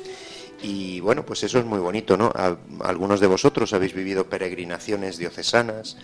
[0.61, 2.31] Y bueno, pues eso es muy bonito, ¿no?
[2.81, 5.97] Algunos de vosotros habéis vivido peregrinaciones diocesanas,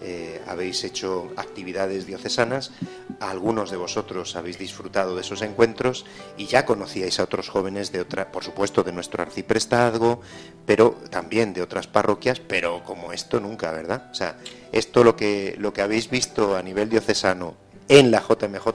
[0.00, 2.70] eh, habéis hecho actividades diocesanas,
[3.18, 8.00] algunos de vosotros habéis disfrutado de esos encuentros y ya conocíais a otros jóvenes de
[8.00, 10.20] otra, por supuesto, de nuestro arciprestazgo,
[10.64, 14.08] pero también de otras parroquias, pero como esto nunca, ¿verdad?
[14.12, 14.38] O sea,
[14.70, 17.56] esto lo que lo que habéis visto a nivel diocesano
[17.88, 18.68] en la JMJ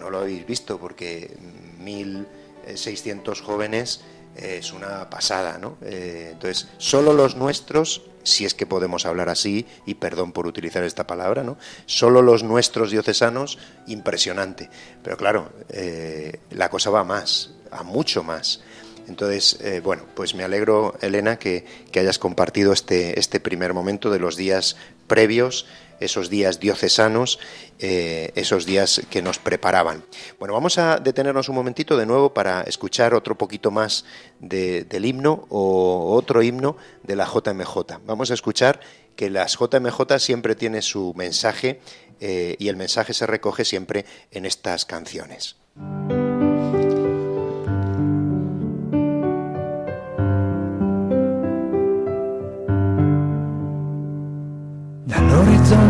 [0.00, 1.36] no lo habéis visto porque
[1.80, 4.00] 1.600 jóvenes
[4.38, 5.78] es una pasada, ¿no?
[5.82, 10.84] Eh, entonces, solo los nuestros, si es que podemos hablar así, y perdón por utilizar
[10.84, 11.58] esta palabra, ¿no?
[11.86, 14.70] Solo los nuestros diocesanos, impresionante.
[15.02, 18.60] Pero claro, eh, la cosa va a más, a mucho más.
[19.08, 24.10] Entonces, eh, bueno, pues me alegro, Elena, que, que hayas compartido este, este primer momento
[24.10, 25.66] de los días previos,
[26.00, 27.38] esos días diocesanos,
[27.78, 30.04] eh, esos días que nos preparaban.
[30.38, 34.04] Bueno, vamos a detenernos un momentito de nuevo para escuchar otro poquito más
[34.40, 38.00] de- del himno o otro himno de la JMJ.
[38.06, 38.80] Vamos a escuchar
[39.16, 41.80] que las JMJ siempre tiene su mensaje
[42.20, 45.56] eh, y el mensaje se recoge siempre en estas canciones.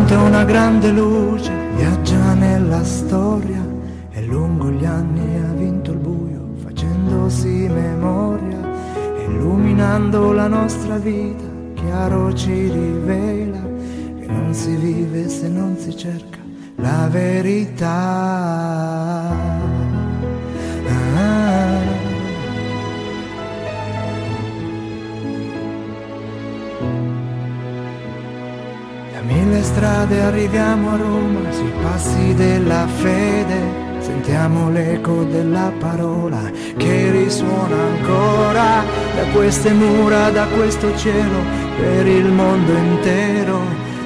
[0.09, 3.63] Dall'orizzonte una grande luce viaggia nella storia
[4.09, 8.57] e lungo gli anni ha vinto il buio facendosi memoria,
[9.27, 11.45] illuminando la nostra vita,
[11.75, 13.61] chiaro ci rivela
[14.19, 16.39] che non si vive se non si cerca
[16.77, 17.99] la verità.
[29.29, 33.61] Mille strade arriviamo a Roma, sui passi della fede,
[33.99, 36.39] sentiamo l'eco della parola
[36.75, 38.83] che risuona ancora
[39.15, 41.39] da queste mura, da questo cielo,
[41.77, 43.59] per il mondo intero.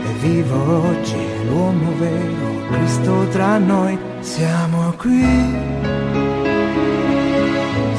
[0.05, 1.15] E vivo oggi
[1.47, 5.71] l'uomo vero, Cristo tra noi, siamo qui.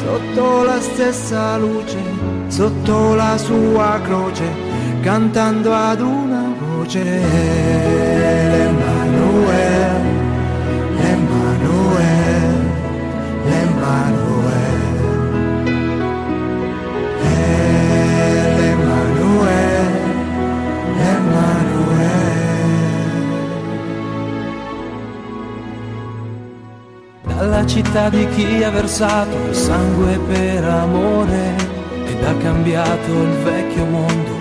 [0.04, 1.98] Sotto la stessa luce,
[2.48, 4.44] sotto la sua croce,
[5.00, 6.53] cantando ad una
[6.84, 7.02] voce.
[8.54, 9.24] L'Emanuele,
[13.48, 14.82] l'Emanuele.
[17.22, 20.00] Eh, L'Emanuele,
[20.96, 22.22] l'Emanuele.
[27.22, 31.72] Dalla città di chi ha versato il sangue per amore
[32.06, 34.33] ed ha cambiato il vecchio mondo,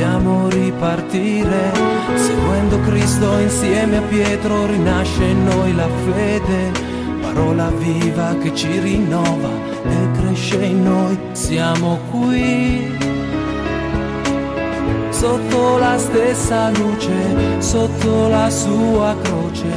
[0.00, 1.72] vogliamo ripartire.
[2.14, 6.72] Seguendo Cristo insieme a Pietro rinasce in noi la fede,
[7.20, 9.50] parola viva che ci rinnova
[9.84, 11.18] e cresce in noi.
[11.32, 12.98] Siamo qui
[15.10, 19.68] sotto la stessa luce, sotto la sua croce,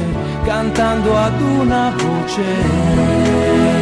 [0.44, 3.73] cantando ad una voce.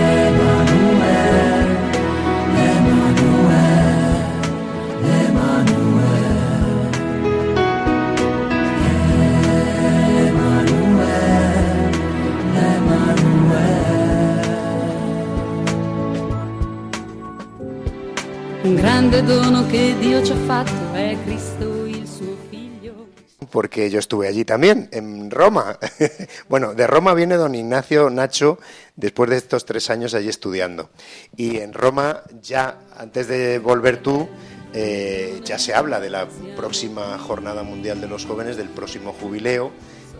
[23.53, 25.79] Porque yo estuve allí también, en Roma.
[26.48, 28.59] bueno, de Roma viene don Ignacio Nacho
[28.96, 30.88] después de estos tres años allí estudiando.
[31.37, 34.29] Y en Roma ya, antes de volver tú,
[34.72, 39.70] eh, ya se habla de la próxima Jornada Mundial de los Jóvenes, del próximo jubileo,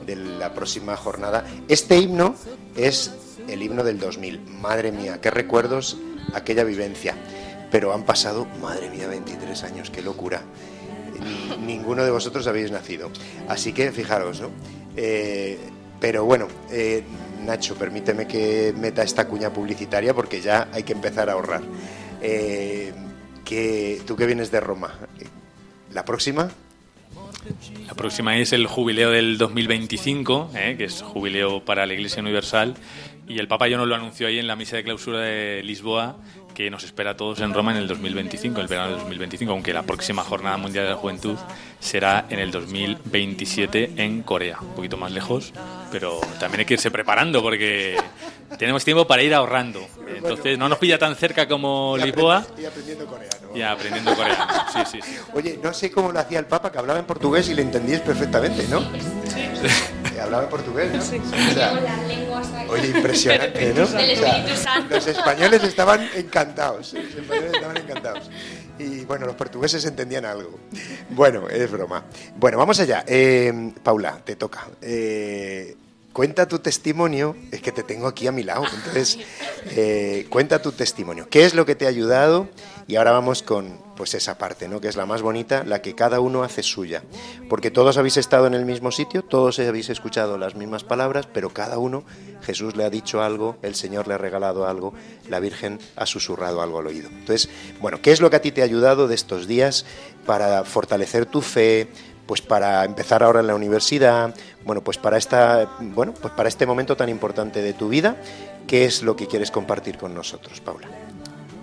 [0.05, 1.46] de la próxima jornada.
[1.68, 2.35] Este himno
[2.76, 3.12] es
[3.48, 4.40] el himno del 2000.
[4.61, 5.96] Madre mía, qué recuerdos
[6.35, 7.16] aquella vivencia.
[7.72, 10.42] Pero han pasado, madre mía, 23 años, qué locura
[11.58, 13.11] ni- ninguno de vosotros habéis nacido.
[13.48, 14.50] Así que fijaros, ¿no?
[14.96, 15.58] Eh,
[16.00, 17.02] pero bueno, eh,
[17.44, 21.62] Nacho, permíteme que meta esta cuña publicitaria porque ya hay que empezar a ahorrar.
[22.20, 22.92] Eh,
[23.44, 24.96] que, tú que vienes de Roma,
[25.92, 26.50] ¿la próxima?
[27.88, 30.76] La próxima es el jubileo del 2025, ¿eh?
[30.78, 32.74] que es jubileo para la Iglesia Universal.
[33.33, 36.16] Y el Papa ya nos lo anunció ahí en la misa de clausura de Lisboa,
[36.55, 39.73] que nos espera a todos en Roma en el 2025, el verano del 2025, aunque
[39.73, 41.38] la próxima Jornada Mundial de la Juventud
[41.81, 45.55] será en el 2027 en Corea, un poquito más lejos,
[45.90, 47.97] pero también hay que irse preparando porque
[48.59, 49.81] tenemos tiempo para ir ahorrando.
[50.14, 53.37] Entonces no nos pilla tan cerca como Lisboa Y aprendiendo coreano.
[53.55, 54.47] y aprendiendo coreano.
[54.75, 55.16] Sí, sí, sí.
[55.33, 58.03] Oye, no sé cómo lo hacía el Papa, que hablaba en portugués y le entendíais
[58.03, 58.81] perfectamente, ¿no?
[58.81, 59.71] Eh,
[60.22, 60.98] Hablaba portugués, ¿no?
[60.98, 61.72] O sea,
[62.68, 63.82] Oye, impresionante, ¿no?
[63.82, 64.94] O sea, Espíritu Santo.
[64.94, 66.92] los españoles estaban encantados.
[66.94, 68.30] Los españoles estaban encantados.
[68.78, 70.58] Y bueno, los portugueses entendían algo.
[71.11, 72.04] Bueno, es broma.
[72.37, 73.04] Bueno, vamos allá.
[73.06, 74.66] Eh, Paula, te toca.
[74.80, 75.76] Eh,
[76.12, 77.37] cuenta tu testimonio.
[77.51, 78.64] Es que te tengo aquí a mi lado.
[78.75, 79.18] Entonces,
[79.70, 81.29] eh, cuenta tu testimonio.
[81.31, 82.48] ¿Qué es lo que te ha ayudado?
[82.87, 84.81] Y ahora vamos con pues esa parte, ¿no?
[84.81, 87.05] Que es la más bonita, la que cada uno hace suya.
[87.48, 91.51] Porque todos habéis estado en el mismo sitio, todos habéis escuchado las mismas palabras, pero
[91.51, 92.03] cada uno,
[92.42, 94.94] Jesús le ha dicho algo, el Señor le ha regalado algo,
[95.29, 97.09] la Virgen ha susurrado algo al oído.
[97.11, 97.48] Entonces,
[97.81, 99.85] bueno, ¿qué es lo que a ti te ha ayudado de estos días
[100.27, 101.88] para fortalecer tu fe?
[102.26, 106.66] Pues para empezar ahora en la universidad, bueno, pues para esta, bueno, pues para este
[106.66, 108.16] momento tan importante de tu vida,
[108.66, 110.88] ¿qué es lo que quieres compartir con nosotros, Paula?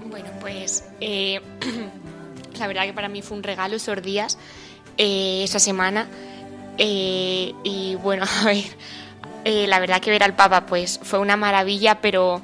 [0.09, 1.39] Bueno, pues eh,
[2.59, 4.37] la verdad que para mí fue un regalo esos días,
[4.97, 6.07] eh, esa semana.
[6.77, 8.65] eh, y bueno, a ver,
[9.69, 12.41] la verdad que ver al Papa pues fue una maravilla, pero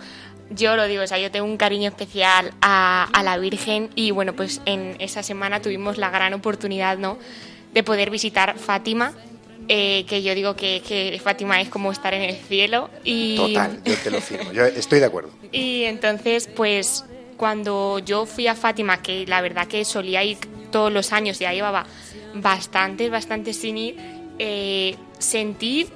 [0.51, 4.34] yo lo digo, o sea, yo tengo un cariño especial a la Virgen y bueno,
[4.34, 7.17] pues en esa semana tuvimos la gran oportunidad, ¿no?,
[7.76, 9.14] de poder visitar Fátima.
[9.68, 13.82] eh, que yo digo que, que Fátima es como estar en el cielo y Total,
[13.84, 15.32] yo te lo firmo, yo estoy de acuerdo.
[15.52, 17.04] y entonces, pues
[17.36, 20.38] cuando yo fui a Fátima, que la verdad que solía ir
[20.72, 21.86] todos los años, ya llevaba
[22.36, 23.96] bastantes, bastantes sin ir,
[24.40, 25.88] eh, sentí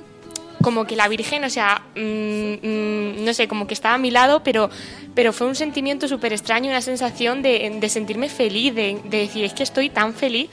[0.62, 4.12] como que la Virgen, o sea, mm, mm, no sé, como que estaba a mi
[4.12, 4.70] lado, pero,
[5.16, 9.46] pero fue un sentimiento súper extraño, una sensación de, de sentirme feliz, de, de decir,
[9.46, 10.50] es que estoy tan feliz.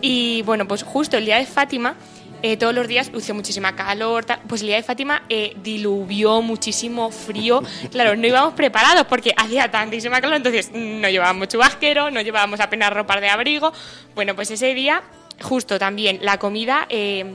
[0.00, 1.96] Y bueno, pues justo el día de Fátima,
[2.42, 7.10] eh, todos los días hizo muchísima calor, pues el día de Fátima eh, diluvió muchísimo
[7.10, 7.62] frío.
[7.90, 12.92] Claro, no íbamos preparados porque hacía tantísima calor, entonces no llevábamos chubasquero, no llevábamos apenas
[12.92, 13.72] ropa de abrigo.
[14.14, 15.02] Bueno, pues ese día,
[15.40, 17.34] justo también la comida, eh,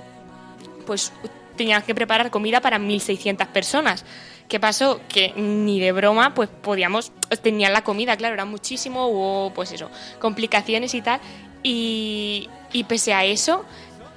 [0.85, 1.11] pues
[1.55, 4.05] tenían que preparar comida para 1.600 personas.
[4.47, 4.99] ¿Qué pasó?
[5.07, 9.89] Que ni de broma, pues podíamos, tenían la comida, claro, era muchísimo, hubo, pues eso,
[10.19, 11.21] complicaciones y tal.
[11.63, 12.49] Y,
[12.87, 13.65] pese a eso,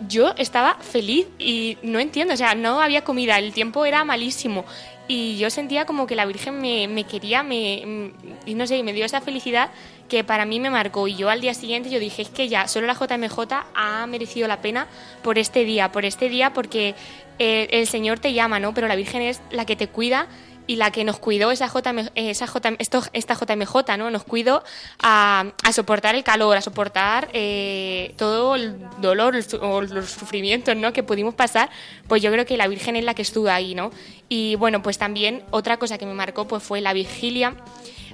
[0.08, 4.64] yo estaba feliz y no entiendo, o sea, no había comida, el tiempo era malísimo
[5.06, 8.12] y yo sentía como que la Virgen me, me quería, me,
[8.46, 9.70] y no sé, me dio esa felicidad
[10.08, 12.68] que para mí me marcó y yo al día siguiente yo dije es que ya
[12.68, 13.38] solo la JMJ
[13.74, 14.86] ha merecido la pena
[15.22, 16.94] por este día, por este día porque
[17.38, 18.74] eh, el Señor te llama, ¿no?
[18.74, 20.28] Pero la Virgen es la que te cuida
[20.66, 24.10] y la que nos cuidó esa JM, esa JM, esto, esta JMJ, ¿no?
[24.10, 24.62] Nos cuidó
[25.02, 30.92] a, a soportar el calor, a soportar eh, todo el dolor o los sufrimientos, ¿no?
[30.92, 31.70] Que pudimos pasar.
[32.08, 33.90] Pues yo creo que la Virgen es la que estuvo ahí, ¿no?
[34.28, 37.54] Y bueno, pues también otra cosa que me marcó pues fue la vigilia,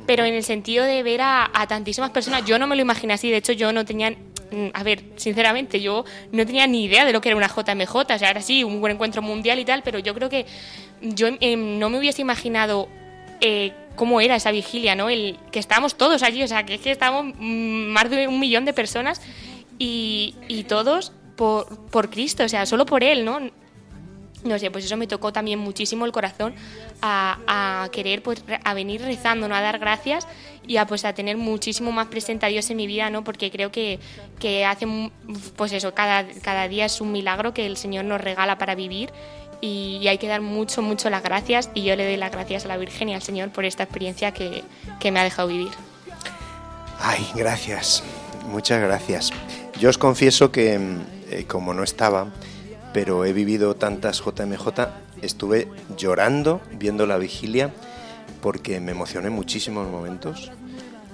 [0.06, 2.44] pero en el sentido de ver a, tantísimas personas.
[2.44, 5.80] Yo no me lo imaginé así, de hecho yo no tenía mm, a ver, sinceramente,
[5.80, 8.64] yo no tenía ni idea de lo que era una JMJ, o sea, era sí,
[8.64, 10.46] un buen encuentro mundial y tal, pero yo creo que
[11.00, 12.88] yo eh, no me hubiese imaginado
[13.40, 15.08] eh, cómo era esa vigilia, ¿no?
[15.08, 18.38] El, que estábamos todos allí, o sea, que es que estábamos mm, más de un
[18.38, 19.20] millón de personas
[19.78, 23.40] y, y todos por, por Cristo, o sea, solo por Él, ¿no?
[24.44, 26.54] No sé, pues eso me tocó también muchísimo el corazón
[27.02, 29.54] a, querer, pues, a venir rezando, ¿no?
[29.54, 30.26] A dar gracias
[30.66, 33.22] y a, pues, a tener muchísimo más presente a Dios en mi vida, ¿no?
[33.22, 33.98] Porque creo que,
[34.38, 34.86] que hace,
[35.56, 39.10] pues eso, cada, cada día es un milagro que el Señor nos regala para vivir
[39.60, 42.68] y, hay que dar mucho, mucho las gracias y yo le doy las gracias a
[42.68, 44.64] la Virgen y al Señor por esta experiencia que,
[44.98, 45.70] que me ha dejado vivir.
[46.98, 48.02] Ay, gracias.
[48.48, 49.30] Muchas gracias.
[49.78, 52.28] Yo os confieso que, mm, eh, como no estaba,
[52.92, 54.88] pero he vivido tantas JMJ,
[55.22, 57.72] estuve llorando viendo la vigilia
[58.42, 60.50] porque me emocioné muchísimos momentos,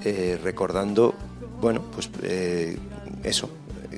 [0.05, 1.15] eh, recordando,
[1.61, 2.79] bueno, pues eh,
[3.25, 3.51] eso,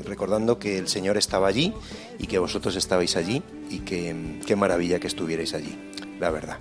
[0.04, 1.74] recordando que el Señor estaba allí
[2.18, 5.76] y que vosotros estabais allí y que qué maravilla que estuvierais allí,
[6.20, 6.58] la verdad.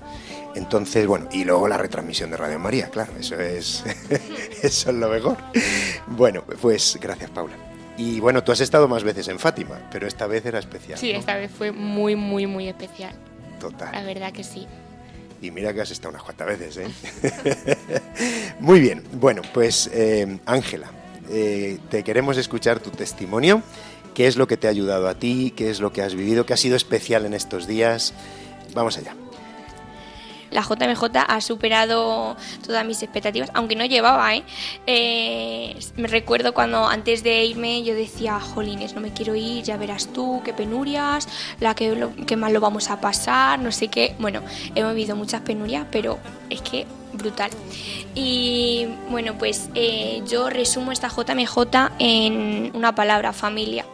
[0.56, 3.84] Entonces, bueno, y luego la retransmisión de Radio María, claro, eso es,
[4.64, 5.38] eso es lo mejor.
[6.08, 7.56] Bueno, pues gracias, Paula.
[7.98, 11.00] Y bueno, tú has estado más veces en Fátima, pero esta vez era especial.
[11.00, 11.20] Sí, ¿no?
[11.20, 13.14] esta vez fue muy, muy, muy especial.
[13.60, 13.92] Total.
[13.92, 14.68] La verdad que sí.
[15.42, 17.78] Y mira que has estado unas cuantas veces, ¿eh?
[18.60, 19.04] Muy bien.
[19.14, 20.90] Bueno, pues eh, Ángela,
[21.30, 23.62] eh, te queremos escuchar tu testimonio.
[24.18, 25.54] ¿Qué es lo que te ha ayudado a ti?
[25.56, 26.44] ¿Qué es lo que has vivido?
[26.44, 28.16] ¿Qué ha sido especial en estos días?
[28.74, 29.14] Vamos allá.
[30.50, 34.44] la JMJ ha superado todas mis expectativas, aunque no llevaba, ¿eh?
[34.88, 39.78] Eh, me recuerdo cuando antes de irme yo decía, jolines, no me quiero ir, ya
[39.78, 41.28] verás tú, qué penurias,
[41.60, 44.16] la que, lo, que mal lo vamos a pasar, no sé qué.
[44.18, 44.42] Bueno,
[44.74, 46.18] hemos vivido muchas penurias, pero
[46.50, 47.52] es que brutal.
[48.16, 53.86] Y bueno, pues eh, yo resumo esta JMJ en una palabra, familia.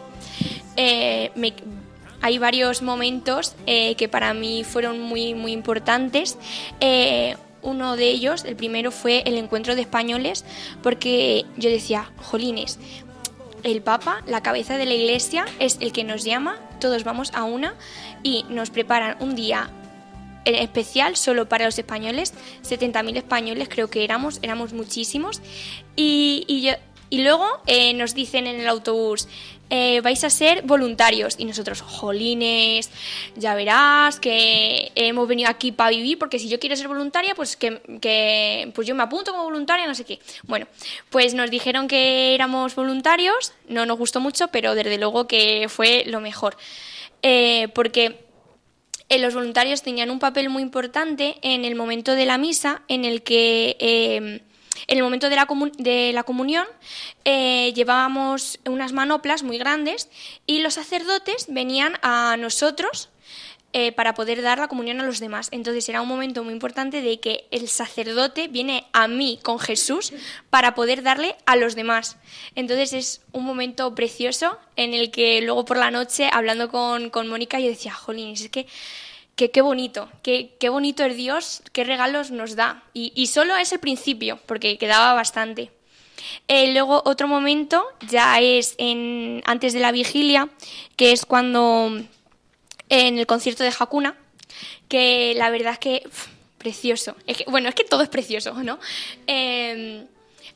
[0.75, 1.31] Eh,
[2.23, 6.38] hay varios momentos eh, que para mí fueron muy, muy importantes.
[6.79, 10.45] Eh, uno de ellos, el primero fue el encuentro de españoles,
[10.81, 12.79] porque yo decía, jolines,
[13.63, 17.43] el Papa, la cabeza de la Iglesia, es el que nos llama, todos vamos a
[17.43, 17.75] una
[18.23, 19.69] y nos preparan un día
[20.45, 22.33] eh, especial solo para los españoles,
[22.63, 25.41] 70.000 españoles creo que éramos, éramos muchísimos,
[25.97, 27.45] y, y, luego
[27.95, 29.27] nos dicen en el autobús,
[29.75, 32.91] eh, vais a ser voluntarios, y nosotros, jolines,
[33.36, 37.57] ya verás que hemos venido aquí para vivir, porque si yo quiero ser voluntaria, pues
[37.57, 40.19] que, pues yo me apunto como voluntaria, no sé qué.
[40.43, 40.67] Bueno,
[41.09, 46.03] pues nos dijeron que éramos voluntarios, no nos gustó mucho, pero desde luego que fue
[46.05, 46.55] lo mejor.
[47.23, 48.27] Eh, porque
[49.09, 53.05] eh, los voluntarios tenían un papel muy importante en el momento de la misa, en
[53.05, 54.43] el que
[54.88, 56.65] en el momento de la, de la comunión
[57.25, 60.09] eh, llevábamos unas manoplas muy grandes
[60.45, 63.09] y los sacerdotes venían a nosotros
[63.75, 65.47] eh, para poder dar la comunión a los demás.
[65.49, 70.13] Entonces era un momento muy importante de que el sacerdote viene a mí con Jesús
[70.51, 72.17] para poder darle a los demás.
[72.53, 77.27] Entonces es un momento precioso en el que luego por la noche, hablando con, con
[77.27, 78.67] Mónica, yo decía, jolín, es que
[79.35, 82.83] que qué bonito, qué, bonito es Dios, qué regalos nos da.
[82.93, 85.71] Y, y solo es el principio, porque quedaba bastante.
[86.47, 90.49] Eh, luego otro momento ya es en, antes de la vigilia,
[90.95, 91.91] que es cuando
[92.89, 94.15] en el concierto de Hakuna,
[94.87, 96.09] que la verdad es que
[96.57, 97.15] precioso.
[97.27, 98.79] Es que, bueno, es que todo es precioso, ¿no?
[99.27, 100.05] Eh,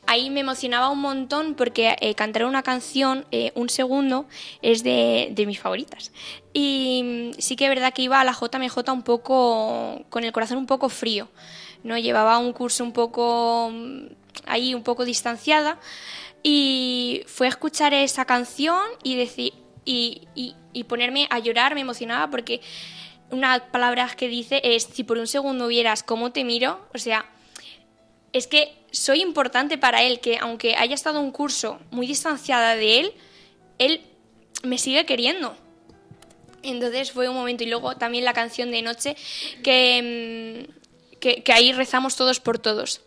[0.08, 4.26] ahí me emocionaba un montón porque eh, cantar una canción, eh, un segundo,
[4.62, 6.12] es de, de mis favoritas.
[6.54, 10.32] Y mm, sí que es verdad que iba a la JMJ un poco, con el
[10.32, 11.28] corazón un poco frío,
[11.84, 11.98] ¿no?
[11.98, 14.06] Llevaba un curso un poco mm,
[14.46, 15.78] ahí, un poco distanciada.
[16.42, 19.52] Y fue a escuchar esa canción y decir,
[19.84, 22.62] y, y, y ponerme a llorar, me emocionaba porque
[23.30, 27.26] una palabra que dice es, si por un segundo vieras cómo te miro, o sea,
[28.32, 33.00] es que soy importante para él, que aunque haya estado un curso muy distanciada de
[33.00, 33.12] él,
[33.78, 34.02] él
[34.62, 35.56] me sigue queriendo.
[36.62, 37.64] Entonces fue un momento.
[37.64, 39.16] Y luego también la canción de noche,
[39.62, 43.02] que, mm, que, ahí rezamos todos por todos.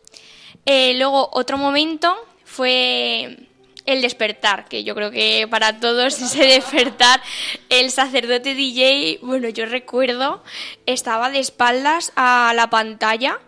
[0.65, 2.15] Eh, luego otro momento
[2.45, 3.47] fue
[3.85, 7.21] el despertar, que yo creo que para todos ese despertar,
[7.69, 10.43] el sacerdote DJ, bueno, yo recuerdo,
[10.85, 13.39] estaba de espaldas a la pantalla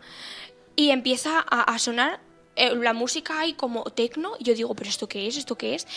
[0.76, 2.20] y empieza a, sonar
[2.56, 5.76] eh, la música hay como tecno y yo digo, pero esto qué es, esto qué
[5.76, 5.88] es.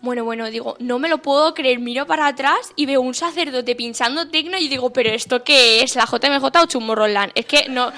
[0.00, 3.76] Bueno, bueno, digo, no me lo puedo creer, miro para atrás y veo un sacerdote
[3.76, 7.32] pinchando tecno y digo, pero esto qué es, la JMJ o Chumorroland.
[7.34, 7.92] Es que no,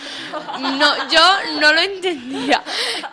[0.60, 2.62] no, yo no lo entendía.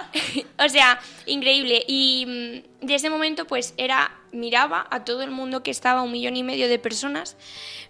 [0.59, 1.83] o sea, increíble.
[1.87, 6.11] Y mm, de ese momento, pues era, miraba a todo el mundo que estaba, un
[6.11, 7.37] millón y medio de personas,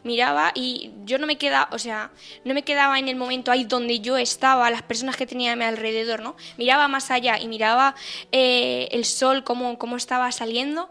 [0.04, 2.12] miraba y yo no me quedaba, o sea,
[2.46, 5.56] no me quedaba en el momento ahí donde yo estaba, las personas que tenía a
[5.56, 6.36] mi alrededor, ¿no?
[6.58, 7.96] Miraba más allá y miraba
[8.32, 10.90] eh, el sol, cómo, cómo estaba saliendo.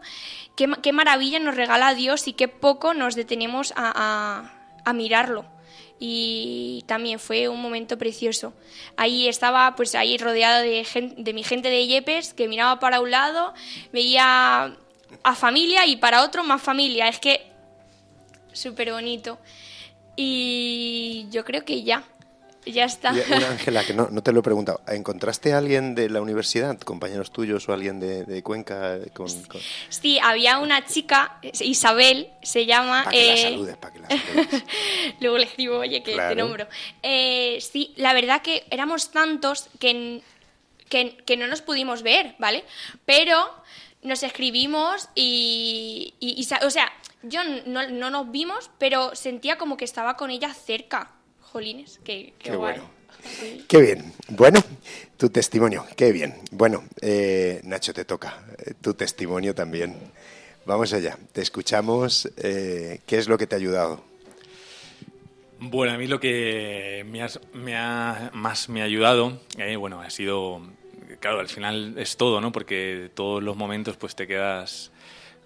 [0.55, 4.51] Qué, qué maravilla nos regala Dios y qué poco nos detenemos a,
[4.85, 5.45] a- mirarlo
[5.99, 8.53] y también fue un momento precioso.
[8.97, 10.83] Ahí estaba, pues ahí rodeada de,
[11.17, 13.53] de mi gente de Yepes que miraba para un lado,
[13.93, 14.75] veía
[15.23, 17.07] a familia y para otro más familia.
[17.07, 17.45] Es que
[18.53, 19.39] súper bonito.
[20.21, 22.03] Y yo creo que ya,
[22.65, 23.09] ya está.
[23.49, 24.81] Ángela, que no, no te lo he preguntado.
[24.87, 28.97] ¿Encontraste a alguien de la universidad, compañeros tuyos o alguien de, de Cuenca?
[28.97, 33.05] eh, Con, con- Sí, había una chica, Isabel se llama.
[33.05, 34.63] Para que la eh, saludes, para que la saludes.
[35.21, 36.35] Luego le escribo, oye, que Claro.
[36.35, 36.67] te nombro.
[37.01, 40.21] Eh, sí, la verdad que éramos tantos que,
[40.89, 42.65] que, que no nos pudimos ver, ¿vale?
[43.05, 43.37] Pero
[44.01, 46.91] nos escribimos y, y- y sa- o sea,
[47.23, 51.11] yo no, no nos vimos, pero sentía como que estaba con ella cerca.
[51.41, 52.75] Jolines, qué, qué, Qué guay.
[52.77, 52.89] bueno.
[53.39, 53.65] Sí.
[53.67, 54.13] Qué bien.
[54.29, 54.63] Bueno,
[55.17, 56.35] tu testimonio, qué bien.
[56.51, 58.45] Bueno, eh, Nacho, te toca.
[58.65, 59.95] eh, Tu testimonio también.
[60.65, 61.17] Vamos allá.
[61.33, 62.29] Te escuchamos.
[62.37, 64.03] eh, ¿Qué es lo que te ha ayudado?
[65.59, 69.99] Bueno, a mí lo que me, has- me ha, más me ha ayudado, eh, bueno,
[69.99, 70.61] ha sido,
[71.19, 72.51] claro, al final es todo, ¿no?
[72.51, 74.91] Porque todos los momentos pues te quedas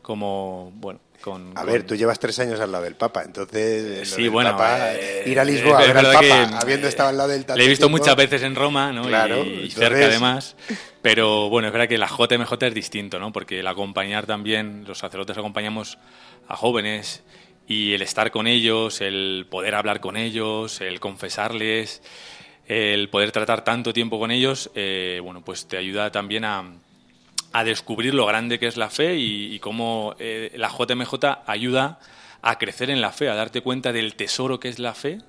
[0.01, 1.51] como, bueno, con...
[1.57, 4.51] A con- ver, tú llevas tres años al lado del Papa, entonces lo Sí, bueno,
[4.51, 7.29] Papa, eh, ir a Lisboa a ver al Papa, que, habiendo eh, estado al lado
[7.29, 7.97] del Le he visto tiempo.
[7.99, 9.03] muchas veces en Roma, ¿no?
[9.07, 10.55] Claro, y, y entonces- cerca además.
[11.01, 13.31] Pero bueno, es verdad que la JMJ es distinto, ¿no?
[13.31, 15.97] Porque el acompañar también, los sacerdotes acompañamos
[16.49, 17.23] a jóvenes
[17.67, 22.01] y el estar con ellos, el poder hablar con ellos, el confesarles,
[22.67, 26.63] el poder tratar tanto tiempo con ellos, eh, bueno, pues te ayuda también a,
[27.53, 31.13] a descubrir lo grande que es la fe y, cómo eh, la JMJ
[31.45, 31.99] ayuda
[32.41, 35.19] a crecer en la fe, a darte cuenta del tesoro que es la fe,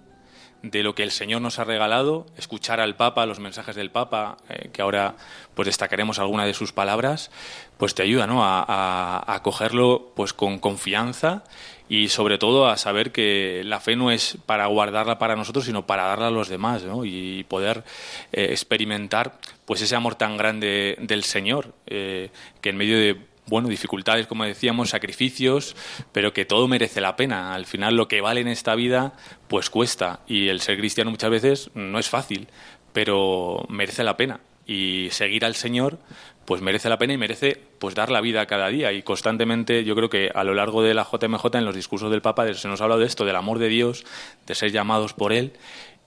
[0.65, 4.39] de lo que el Señor nos ha regalado, escuchar al Papa, los mensajes del Papa,
[4.49, 5.15] eh, que ahora
[5.55, 7.31] pues destacaremos alguna de sus palabras,
[7.77, 8.45] pues te ayuda ¿no?
[8.45, 11.45] a, a, cogerlo pues con confianza
[11.87, 15.87] y sobre todo a saber que la fe no es para guardarla para nosotros, sino
[15.87, 17.05] para darla a los demás ¿no?
[17.05, 17.85] y poder
[18.33, 22.31] eh, experimentar pues ese amor tan grande del Señor, eh,
[22.63, 25.77] que en medio de bueno, dificultades, como decíamos, sacrificios,
[26.13, 27.55] pero que todo merece la pena.
[27.55, 29.15] Al final lo que vale en esta vida,
[29.49, 30.21] pues cuesta.
[30.27, 32.49] Y el ser cristiano muchas veces no es fácil,
[32.93, 34.41] pero merece la pena.
[34.67, 35.99] Y seguir al Señor,
[36.47, 38.93] pues merece la pena y merece pues dar la vida cada día.
[38.93, 42.23] Y constantemente, yo creo que a lo largo de la JMJ, en los discursos del
[42.23, 44.05] Papa, se nos ha hablado de esto, del amor de Dios,
[44.47, 45.53] de ser llamados por Él.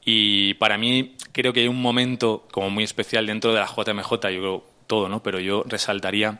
[0.04, 4.12] Y para mí creo que hay un momento como muy especial dentro de la JMJ,
[4.12, 5.22] yo creo todo, ¿no?
[5.22, 6.40] Pero yo resaltaría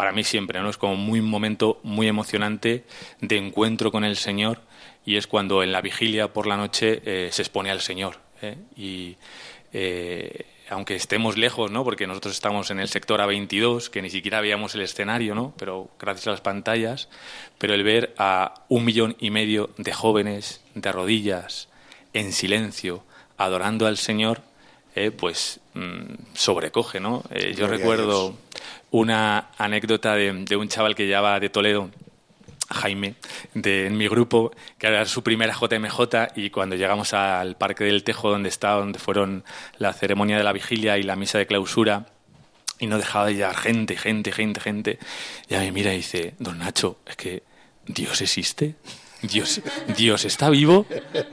[0.00, 0.70] para mí siempre, ¿no?
[0.70, 2.84] Es como muy un momento muy emocionante
[3.20, 4.62] de encuentro con el Señor
[5.04, 8.16] y es cuando en la vigilia por la noche eh, se expone al Señor.
[8.40, 8.56] ¿eh?
[8.74, 9.18] Y
[9.74, 11.84] eh, aunque estemos lejos, ¿no?
[11.84, 15.52] Porque nosotros estamos en el sector A22, que ni siquiera veíamos el escenario, ¿no?
[15.58, 17.10] Pero gracias a las pantallas,
[17.58, 21.68] pero el ver a un millón y medio de jóvenes de rodillas,
[22.14, 23.04] en silencio,
[23.36, 24.40] adorando al Señor,
[24.94, 27.24] eh, pues mm, sobrecoge, ¿no?
[27.30, 28.36] Eh, yo a recuerdo
[28.90, 31.90] una anécdota de, de un chaval que va de Toledo,
[32.72, 33.14] Jaime,
[33.54, 38.04] de, en mi grupo, que era su primera JMJ y cuando llegamos al Parque del
[38.04, 39.44] Tejo, donde está, donde fueron
[39.78, 42.06] la ceremonia de la vigilia y la misa de clausura,
[42.78, 44.98] y no dejaba de llegar gente, gente, gente, gente,
[45.48, 47.42] ya me mira y dice, don Nacho, es que
[47.86, 48.76] Dios existe.
[49.22, 49.60] Dios,
[49.96, 50.86] Dios está vivo,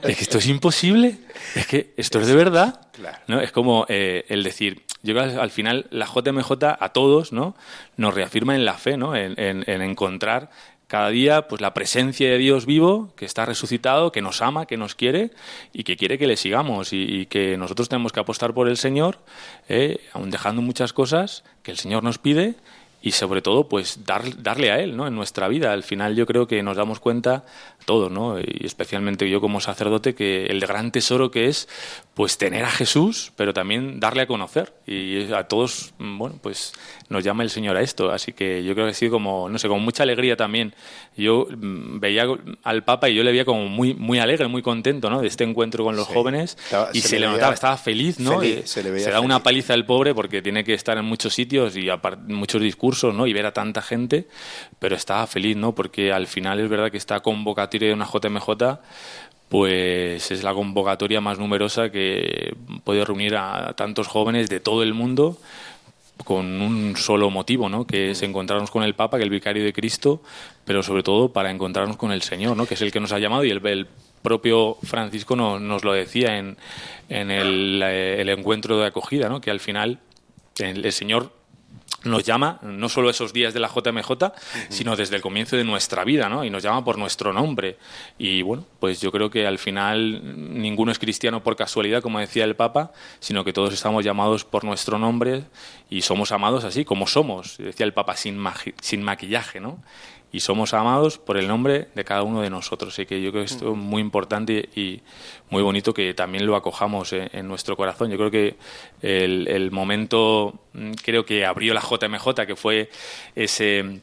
[0.04, 1.18] es que esto es imposible,
[1.56, 2.82] es que esto es de verdad.
[3.28, 3.40] ¿no?
[3.42, 7.56] Es como eh, el decir, yo creo que al final la JMJ a todos ¿no?
[7.96, 9.16] nos reafirma en la fe, ¿no?
[9.16, 10.50] en, en- en encontrar
[10.88, 14.78] cada día pues la presencia de Dios vivo, que está resucitado, que nos ama, que
[14.78, 15.32] nos quiere
[15.74, 18.78] y que quiere que le sigamos y, y que nosotros tenemos que apostar por el
[18.78, 19.20] Señor,
[19.68, 22.56] eh, aun dejando muchas cosas que el Señor nos pide
[23.02, 25.72] y sobre todo pues dar, darle a él no en nuestra vida.
[25.72, 27.45] Al final yo creo que nos damos cuenta
[27.86, 31.70] todos no y especialmente yo como sacerdote que el gran tesoro que es
[32.16, 34.74] pues tener a Jesús pero también darle a conocer.
[34.88, 36.74] Y a todos bueno pues
[37.10, 38.12] nos llama el Señor a esto.
[38.12, 40.74] Así que yo creo que ha sido como no sé con mucha alegría también.
[41.16, 42.26] Yo mm, veía
[42.64, 45.43] al Papa y yo le veía como muy muy alegre muy contento no de este
[45.43, 46.14] encuentro con los Sí.
[46.14, 46.58] jóvenes.
[46.64, 49.20] Estaba- y se se, le le notaba estaba feliz no feliz, se le veía da
[49.22, 49.43] una feliz.
[49.43, 51.88] paliza el pobre porque tiene que estar en muchos sitios y
[52.28, 53.28] muchos discursos, ¿no?
[53.28, 54.28] Y ver a tanta gente,
[54.80, 55.74] pero estaba feliz, ¿no?
[55.76, 58.80] Porque al final es verdad que esta convocatoria de una JMJ
[59.50, 64.94] pues es la convocatoria más numerosa que puede reunir a tantos jóvenes de todo el
[64.94, 65.38] mundo
[66.26, 67.86] con un solo motivo, ¿no?
[67.86, 70.22] Que es encontrarnos con el Papa, que es el vicario de Cristo,
[70.66, 72.66] pero sobre todo para encontrarnos con el Señor, ¿no?
[72.66, 73.88] Que es el que nos ha llamado y el,
[74.22, 76.58] propio Francisco no- nos lo decía en,
[77.08, 79.40] en el, eh, el encuentro de acogida, ¿no?
[79.40, 80.00] Que al final
[80.58, 81.32] el, el Señor
[82.04, 84.12] nos llama no solo esos días de la JMJ,
[84.70, 86.45] sino desde el comienzo de nuestra vida, ¿no?
[86.45, 87.78] Y nos llama por nuestro nombre.
[88.18, 90.22] Y bueno, pues yo creo que al final
[90.62, 94.64] ninguno es cristiano por casualidad, como decía el Papa, sino que todos estamos llamados por
[94.64, 95.43] nuestro nombre
[95.89, 98.43] y somos amados así como somos, decía el Papa, sin,
[98.82, 99.80] sin maquillaje, ¿no?
[100.32, 102.93] Y somos amados por el nombre de cada uno de nosotros.
[102.93, 105.01] Así que yo creo que esto es muy importante y
[105.49, 108.11] muy bonito que también lo acojamos en, en nuestro corazón.
[108.11, 108.57] Yo creo que
[109.01, 112.89] el, el momento, mm, creo que abrió la JMJ, que fue
[113.36, 114.01] ese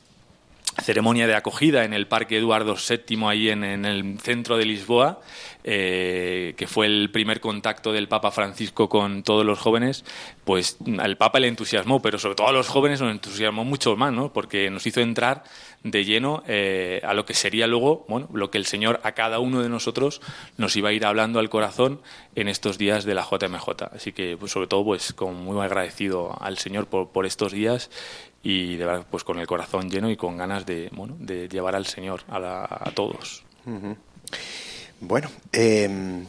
[0.83, 5.21] ceremonia de acogida en el Parque Eduardo VII, ahí en, en el centro de Lisboa,
[5.63, 10.05] eh, que fue el primer contacto del Papa Francisco con todos los jóvenes,
[10.45, 14.13] pues al Papa le entusiasmó, pero sobre todo a los jóvenes nos entusiasmó mucho más,
[14.13, 14.33] ¿no?
[14.33, 15.45] Porque nos hizo entrar
[15.85, 19.39] de lleno eh, a lo que sería luego, bueno, lo que el Señor a cada
[19.39, 20.21] uno de nosotros
[20.57, 22.01] nos iba a ir hablando al corazón
[22.35, 23.69] en estos días de la JMJ.
[23.95, 27.91] Así que, pues, sobre todo, pues, como muy agradecido al Señor por, por estos días
[28.43, 31.77] y de verdad, pues, con el corazón lleno y con ganas de, bueno, de llevar
[31.77, 33.45] al Señor a, la- a todos.
[35.01, 36.25] Bueno, eh,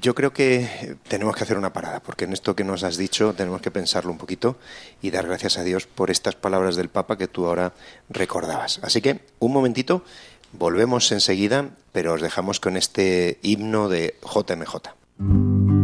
[0.00, 3.34] yo creo que tenemos que hacer una parada, porque en esto que nos has dicho
[3.34, 4.56] tenemos que pensarlo un poquito
[5.02, 7.72] y dar gracias a Dios por estas palabras del Papa que tú ahora
[8.08, 8.80] recordabas.
[8.82, 10.04] Así que, un momentito,
[10.52, 15.79] volvemos enseguida, pero os dejamos con este himno de JMJ.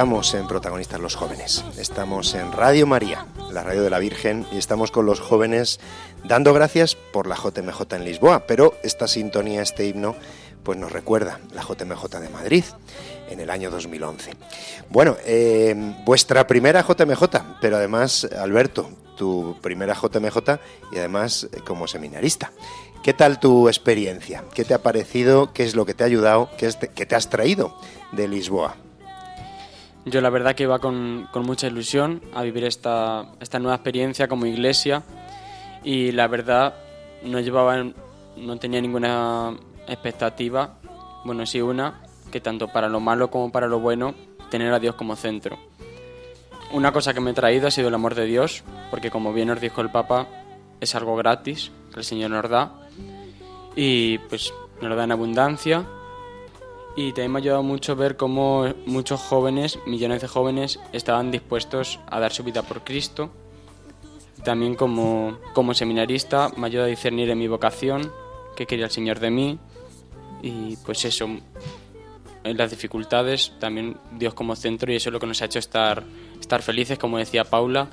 [0.00, 4.56] Estamos en Protagonistas los Jóvenes, estamos en Radio María, la radio de la Virgen, y
[4.56, 5.78] estamos con los jóvenes
[6.24, 10.16] dando gracias por la JMJ en Lisboa, pero esta sintonía, este himno,
[10.62, 12.64] pues nos recuerda la JMJ de Madrid
[13.28, 14.30] en el año 2011.
[14.88, 15.74] Bueno, eh,
[16.06, 18.88] vuestra primera JMJ, pero además, Alberto,
[19.18, 20.60] tu primera JMJ
[20.92, 22.52] y además eh, como seminarista.
[23.02, 24.44] ¿Qué tal tu experiencia?
[24.54, 25.52] ¿Qué te ha parecido?
[25.52, 26.48] ¿Qué es lo que te ha ayudado?
[26.56, 27.76] ¿Qué, te has traído
[28.12, 28.76] de Lisboa?
[30.06, 34.28] Yo la verdad que iba con, con mucha ilusión a vivir esta, esta nueva experiencia
[34.28, 35.02] como iglesia
[35.84, 36.74] y la verdad
[37.22, 37.84] no llevaba,
[38.36, 39.54] no tenía ninguna
[39.86, 40.78] expectativa,
[41.24, 42.00] bueno sí una,
[42.32, 44.14] que tanto para lo malo como para lo bueno
[44.50, 45.58] tener a Dios como centro.
[46.72, 49.48] Una cosa que me he traído ha sido el amor de Dios, porque como bien
[49.48, 50.28] nos dijo el Papa,
[50.80, 52.72] es algo gratis que el Señor nos da
[53.76, 55.84] y pues nos lo da en abundancia
[56.96, 62.00] y también me ha ayudado mucho ver cómo muchos jóvenes, millones de jóvenes, estaban dispuestos
[62.06, 63.30] a dar su vida por Cristo.
[64.44, 68.10] También como, como seminarista me ayuda a discernir en mi vocación,
[68.56, 69.58] qué quería el Señor de mí
[70.42, 71.28] Y pues eso,
[72.44, 75.58] en las dificultades también Dios como centro y eso es lo que nos ha hecho
[75.58, 76.02] estar,
[76.40, 77.88] estar felices, como decía Paula,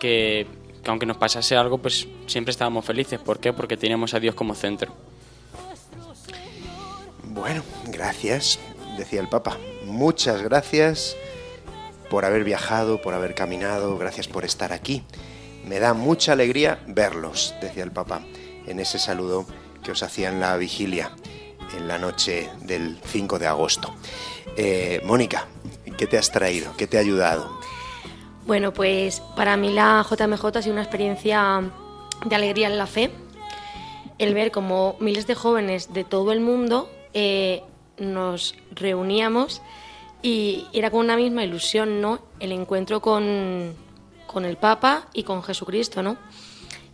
[0.00, 0.46] que,
[0.82, 3.20] que aunque nos pasase algo, pues siempre estábamos felices.
[3.20, 3.52] ¿Por qué?
[3.52, 4.92] Porque teníamos a Dios como centro.
[7.34, 8.58] Bueno, gracias,
[8.98, 9.56] decía el Papa.
[9.86, 11.16] Muchas gracias
[12.10, 15.02] por haber viajado, por haber caminado, gracias por estar aquí.
[15.66, 18.20] Me da mucha alegría verlos, decía el Papa,
[18.66, 19.46] en ese saludo
[19.82, 21.12] que os hacía en la vigilia,
[21.74, 23.94] en la noche del 5 de agosto.
[24.58, 25.46] Eh, Mónica,
[25.96, 26.76] ¿qué te has traído?
[26.76, 27.50] ¿Qué te ha ayudado?
[28.44, 31.62] Bueno, pues para mí la JMJ ha sido una experiencia
[32.26, 33.10] de alegría en la fe.
[34.18, 37.62] El ver como miles de jóvenes de todo el mundo eh,
[37.98, 39.62] nos reuníamos
[40.22, 42.20] y era con una misma ilusión, ¿no?
[42.40, 43.74] El encuentro con,
[44.26, 46.16] con el Papa y con Jesucristo, ¿no?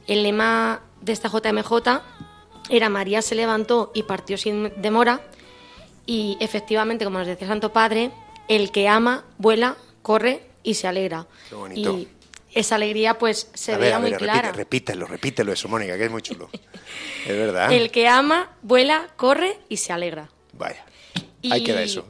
[0.06, 2.00] El lema de esta JMJ
[2.70, 5.20] era María se levantó y partió sin demora
[6.06, 8.10] y efectivamente, como nos decía Santo Padre,
[8.48, 11.26] el que ama, vuela, corre y se alegra.
[11.50, 11.98] Qué bonito.
[11.98, 12.08] Y
[12.60, 14.48] esa alegría pues se a veía ver, a muy ver, clara.
[14.52, 16.48] repite- repítelo, repítelo eso, Mónica, que es muy chulo.
[16.52, 17.72] es verdad.
[17.72, 20.28] El que ama, vuela, corre y se alegra.
[20.52, 20.84] Vaya,
[21.42, 22.06] Y ahí queda eso.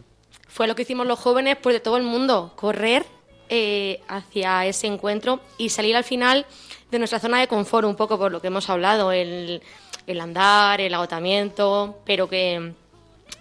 [0.49, 3.05] Fue lo que hicimos los jóvenes pues de todo el mundo, correr
[3.49, 6.47] eh, hacia ese encuentro y salir al final
[6.91, 9.63] de nuestra zona de confort, un poco por lo que hemos hablado, el,
[10.07, 12.73] el andar, el agotamiento, pero que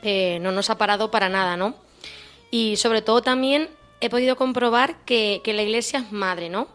[0.04, 1.76] eh, no nos ha parado para nada, ¿no?
[2.52, 3.70] Y sobre todo también
[4.02, 6.68] he podido comprobar que, que la iglesia es madre, ¿no?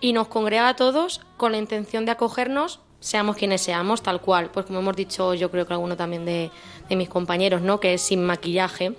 [0.00, 4.50] Y nos congrega a todos con la intención de acogernos, seamos quienes seamos, tal cual.
[4.50, 6.50] Pues como hemos dicho, yo creo que alguno también de,
[6.88, 7.80] de mis compañeros, ¿no?
[7.80, 8.94] Que es sin maquillaje.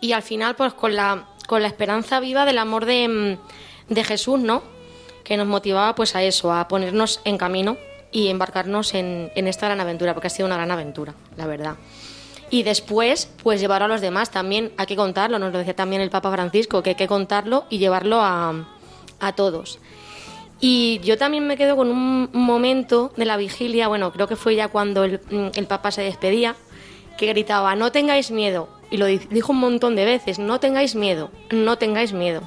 [0.00, 4.04] Y al final, pues con la, con la esperanza viva del amor de, mm, de
[4.04, 4.62] Jesús, ¿no?
[5.24, 7.76] Que nos motivaba pues a eso, a ponernos en camino
[8.12, 11.76] y embarcarnos en, en esta gran aventura, porque ha sido una gran aventura, la verdad.
[12.50, 16.02] Y después, pues llevarlo a los demás también, hay que contarlo, nos lo decía también
[16.02, 18.66] el Papa Francisco, que hay que contarlo y llevarlo a,
[19.20, 19.78] a todos.
[20.60, 24.56] Y yo también me quedo con un momento de la vigilia, bueno, creo que fue
[24.56, 25.20] ya cuando el,
[25.54, 26.56] el Papa se despedía,
[27.16, 28.68] que gritaba, no tengáis miedo.
[28.90, 32.42] Y lo di- dijo un montón de veces, no tengáis miedo, no tengáis miedo.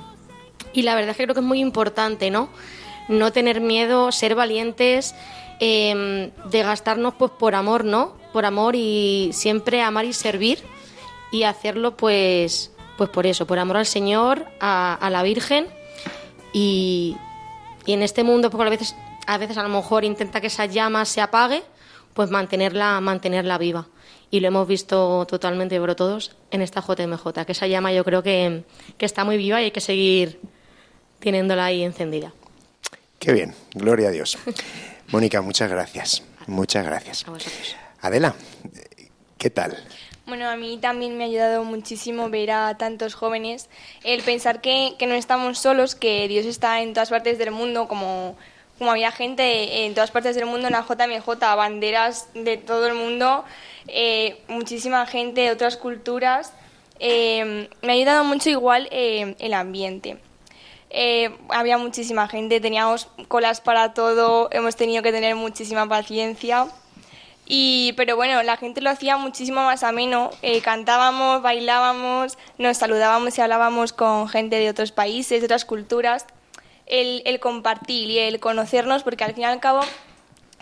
[0.73, 2.49] Y la verdad es que creo que es muy importante, ¿no?
[3.07, 5.15] No tener miedo, ser valientes,
[5.65, 8.17] eh, de gastarnos pues por amor, ¿no?
[8.33, 10.59] Por amor y siempre amar y servir
[11.31, 15.67] y hacerlo pues, pues por eso, por amor al Señor, a, a la Virgen
[16.51, 17.15] y,
[17.85, 18.93] y en este mundo pues a veces,
[19.25, 21.63] a veces a lo mejor intenta que esa llama se apague,
[22.13, 23.87] pues mantenerla, mantenerla viva.
[24.31, 28.21] Y lo hemos visto totalmente por todos en esta JMJ, que esa llama yo creo
[28.21, 28.65] que,
[28.97, 30.41] que está muy viva y hay que seguir
[31.19, 32.33] teniéndola ahí encendida.
[33.17, 34.37] Qué bien, gloria a Dios.
[35.13, 36.23] Mónica, muchas gracias.
[36.47, 37.23] Muchas gracias.
[38.01, 38.07] A.
[38.07, 38.33] Adela,
[39.37, 39.77] ¿qué tal?
[40.25, 43.69] Bueno, a mí también me ha ayudado muchísimo ver a tantos jóvenes,
[44.03, 47.87] el pensar que, que no estamos solos, que Dios está en todas partes del mundo,
[47.87, 48.35] como,
[48.79, 52.95] como había gente en todas partes del mundo en la JMJ, banderas de todo el
[52.95, 53.45] mundo,
[53.89, 56.53] eh, muchísima gente de otras culturas.
[56.99, 60.17] Eh, me ha ayudado mucho igual eh, el ambiente.
[60.95, 66.67] Eh, había muchísima gente, teníamos colas para todo, hemos tenido que tener muchísima paciencia.
[67.45, 70.29] Y, pero bueno, la gente lo hacía muchísimo más ameno.
[70.43, 76.27] Eh, cantábamos, bailábamos, nos saludábamos y hablábamos con gente de otros países, otras culturas.
[76.85, 79.81] El, el compartir y el conocernos, porque al fin y al cabo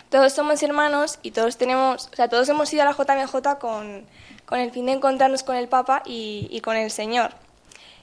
[0.08, 4.06] todos somos hermanos y todos tenemos, o sea, todos hemos ido a la JMJ con,
[4.46, 7.32] con el fin de encontrarnos con el Papa y, y con el Señor.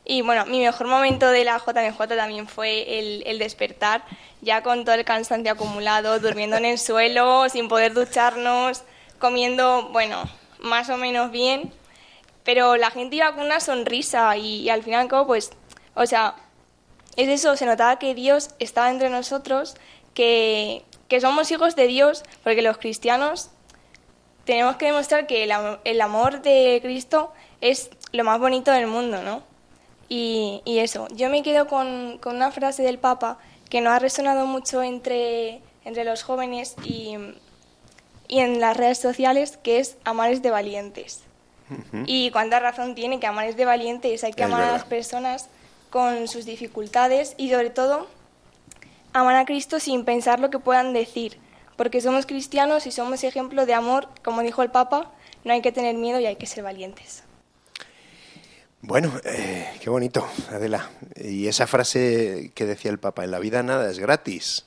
[0.09, 4.03] Y bueno, mi mejor momento de la JMJ también fue el, el despertar,
[4.41, 8.81] ya con todo el cansancio acumulado, durmiendo en el suelo, sin poder ducharnos,
[9.19, 10.23] comiendo, bueno,
[10.57, 11.71] más o menos bien,
[12.43, 15.51] pero la gente iba con una sonrisa y, y al final, como pues,
[15.93, 16.33] o sea,
[17.15, 19.75] es eso, se notaba que Dios estaba entre nosotros,
[20.15, 23.51] que, que somos hijos de Dios, porque los cristianos
[24.43, 25.51] tenemos que demostrar que el,
[25.83, 27.31] el amor de Cristo
[27.61, 29.47] es lo más bonito del mundo, ¿no?
[30.09, 33.37] Y, y eso, yo me quedo con, con una frase del Papa
[33.69, 37.15] que nos ha resonado mucho entre, entre los jóvenes y,
[38.27, 41.21] y en las redes sociales, que es amar es de valientes.
[42.07, 44.85] Y cuánta razón tiene que amar es de valientes, hay que Es amar a las
[44.85, 45.49] personas
[45.91, 48.07] con sus dificultades y sobre todo
[49.13, 51.37] amar a Cristo sin pensar lo que puedan decir,
[51.75, 55.11] porque somos cristianos y somos ejemplo de amor, como dijo el Papa,
[55.43, 57.23] no hay que tener miedo y hay que ser valientes.
[58.81, 60.89] Bueno, eh, qué bonito, Adela.
[61.15, 64.65] Y esa frase que decía el Papa, en la vida nada es gratis.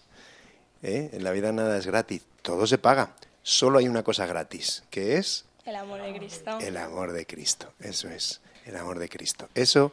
[0.82, 1.10] ¿eh?
[1.12, 3.14] En la vida nada es gratis, todo se paga.
[3.42, 6.58] Solo hay una cosa gratis, que es El amor de Cristo.
[6.60, 9.48] El amor de Cristo, eso es, el amor de Cristo.
[9.54, 9.92] Eso,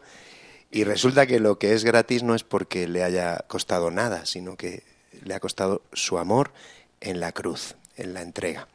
[0.69, 4.55] y resulta que lo que es gratis no es porque le haya costado nada, sino
[4.57, 4.83] que
[5.23, 6.51] le ha costado su amor
[7.01, 8.67] en la cruz, en la entrega.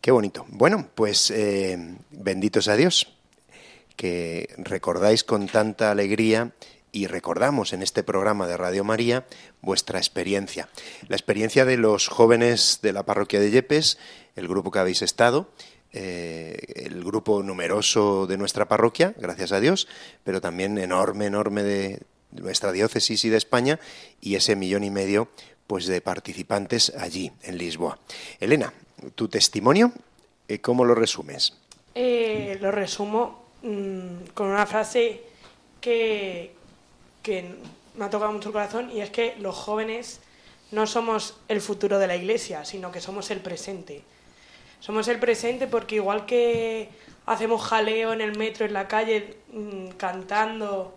[0.00, 0.46] Qué bonito.
[0.48, 3.14] Bueno, pues eh, benditos a Dios,
[3.96, 6.52] que recordáis con tanta alegría
[6.92, 9.24] y recordamos en este programa de Radio María
[9.62, 10.68] vuestra experiencia.
[11.08, 13.98] La experiencia de los jóvenes de la parroquia de Yepes,
[14.36, 15.50] el grupo que habéis estado,
[15.94, 19.88] eh, el grupo numeroso de nuestra parroquia, gracias a Dios,
[20.24, 23.80] pero también enorme, enorme de nuestra diócesis y de España,
[24.20, 25.28] y ese millón y medio
[25.66, 27.98] pues de participantes allí, en Lisboa.
[28.40, 28.72] Elena,
[29.14, 29.92] tu testimonio,
[30.48, 31.54] eh, ¿cómo lo resumes?
[31.94, 35.22] Eh, lo resumo mm, con una frase
[35.80, 36.54] que,
[37.22, 37.56] que
[37.94, 40.20] me ha tocado mucho el corazón y es que los jóvenes
[40.70, 44.02] no somos el futuro de la iglesia, sino que somos el presente.
[44.80, 46.88] Somos el presente porque igual que
[47.26, 50.96] hacemos jaleo en el metro, en la calle, mm, cantando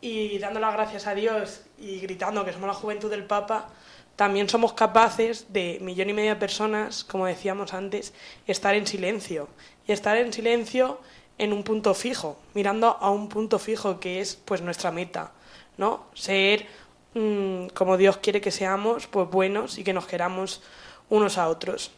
[0.00, 3.68] y dando las gracias a Dios y gritando que somos la juventud del Papa,
[4.16, 8.14] también somos capaces de millón y medio de personas, como decíamos antes,
[8.46, 9.48] estar en silencio.
[9.86, 11.00] Y estar en silencio
[11.38, 15.32] en un punto fijo, mirando a un punto fijo que es pues nuestra meta,
[15.76, 16.06] ¿no?
[16.14, 16.66] Ser
[17.14, 20.62] mm, como Dios quiere que seamos, pues buenos y que nos queramos
[21.08, 21.90] unos a otros.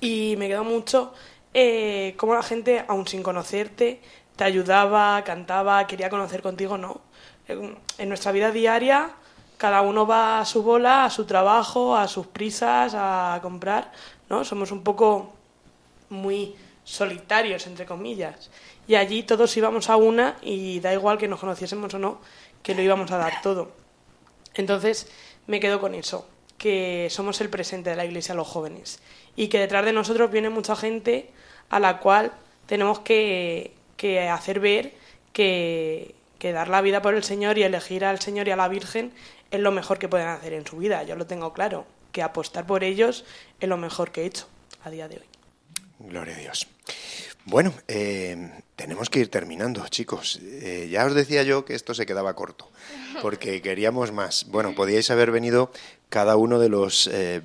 [0.00, 1.12] Y me quedó mucho
[1.54, 4.00] eh, cómo la gente, aun sin conocerte,
[4.36, 7.00] te ayudaba, cantaba, quería conocer contigo, ¿no?
[7.48, 9.10] En en nuestra vida diaria,
[9.58, 13.92] cada uno va a su bola, a su trabajo, a sus prisas, a comprar,
[14.30, 14.44] ¿no?
[14.44, 15.32] Somos un poco
[16.10, 16.54] muy
[16.88, 18.50] solitarios, entre comillas.
[18.86, 22.20] Y allí todos íbamos a una y da igual que nos conociésemos o no,
[22.62, 23.72] que lo íbamos a dar todo.
[24.54, 25.08] Entonces
[25.46, 26.26] me quedo con eso,
[26.56, 29.00] que somos el presente de la iglesia los jóvenes
[29.36, 31.30] y que detrás de nosotros viene mucha gente
[31.68, 32.32] a la cual
[32.66, 34.94] tenemos que, que hacer ver
[35.32, 38.68] que, que dar la vida por el Señor y elegir al Señor y a la
[38.68, 39.12] Virgen
[39.50, 41.02] es lo mejor que pueden hacer en su vida.
[41.02, 43.26] Yo lo tengo claro, que apostar por ellos
[43.60, 44.46] es lo mejor que he hecho
[44.82, 45.37] a día de hoy.
[45.98, 46.66] Gloria a Dios.
[47.44, 50.38] Bueno, eh, tenemos que ir terminando, chicos.
[50.42, 52.70] Eh, ya os decía yo que esto se quedaba corto,
[53.22, 54.46] porque queríamos más.
[54.48, 55.72] Bueno, podíais haber venido
[56.08, 57.42] cada uno de los eh,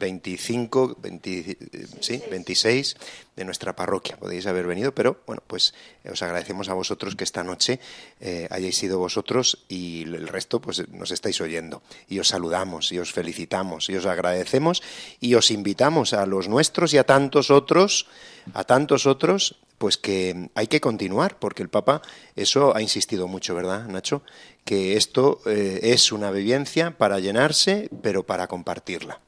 [0.00, 2.96] 25, 20, eh, sí, 26
[3.36, 4.16] de nuestra parroquia.
[4.16, 7.78] Podéis haber venido, pero bueno, pues eh, os agradecemos a vosotros que esta noche
[8.20, 11.82] eh, hayáis sido vosotros y el resto pues nos estáis oyendo.
[12.08, 14.82] Y os saludamos y os felicitamos y os agradecemos
[15.20, 18.06] y os invitamos a los nuestros y a tantos otros,
[18.54, 22.02] a tantos otros pues que hay que continuar, porque el Papa
[22.36, 24.22] eso ha insistido mucho, ¿verdad, Nacho?
[24.66, 29.20] Que esto eh, es una vivencia para llenarse, pero para compartirla.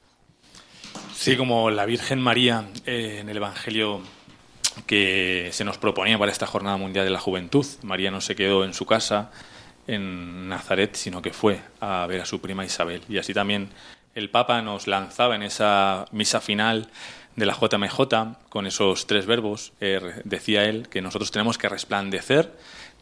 [1.14, 4.02] Sí, como la Virgen María eh, en el Evangelio
[4.84, 7.64] que se nos proponía para esta Jornada Mundial de la Juventud.
[7.82, 9.30] María no se quedó en su casa
[9.86, 13.00] en Nazaret, sino que fue a ver a su prima Isabel.
[13.08, 13.70] Y así también
[14.14, 16.90] el Papa nos lanzaba en esa misa final
[17.36, 19.72] de la JMJ con esos tres verbos.
[20.24, 22.52] Decía él que nosotros tenemos que resplandecer,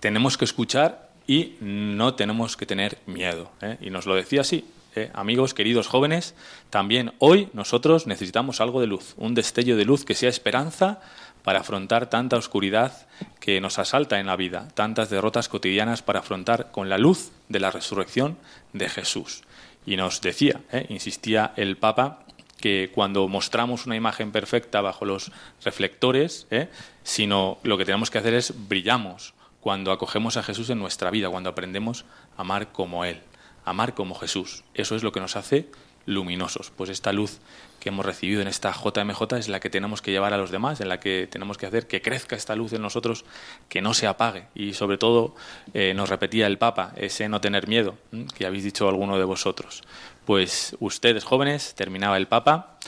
[0.00, 3.50] tenemos que escuchar y no tenemos que tener miedo.
[3.60, 3.76] ¿eh?
[3.80, 4.64] Y nos lo decía así.
[4.96, 5.10] ¿eh?
[5.14, 6.34] Amigos, queridos jóvenes,
[6.70, 11.00] también hoy nosotros necesitamos algo de luz, un destello de luz que sea esperanza
[11.42, 13.06] para afrontar tanta oscuridad
[13.38, 17.60] que nos asalta en la vida, tantas derrotas cotidianas para afrontar con la luz de
[17.60, 18.36] la resurrección
[18.72, 19.42] de Jesús.
[19.86, 20.86] Y nos decía, ¿eh?
[20.88, 22.24] insistía el Papa,
[22.60, 25.32] que cuando mostramos una imagen perfecta bajo los
[25.64, 26.68] reflectores, ¿eh?
[27.02, 31.28] sino lo que tenemos que hacer es brillamos cuando acogemos a Jesús en nuestra vida,
[31.28, 32.04] cuando aprendemos
[32.36, 33.20] a amar como Él,
[33.64, 34.64] amar como Jesús.
[34.74, 35.68] Eso es lo que nos hace
[36.06, 36.70] luminosos.
[36.70, 37.40] Pues esta luz
[37.80, 40.80] que hemos recibido en esta JMJ es la que tenemos que llevar a los demás,
[40.80, 43.24] en la que tenemos que hacer que crezca esta luz en nosotros,
[43.68, 44.44] que no se apague.
[44.54, 45.34] Y sobre todo,
[45.72, 47.96] eh, nos repetía el Papa, ese no tener miedo,
[48.36, 49.82] que habéis dicho alguno de vosotros.
[50.26, 52.78] Pues ustedes jóvenes, terminaba el Papa,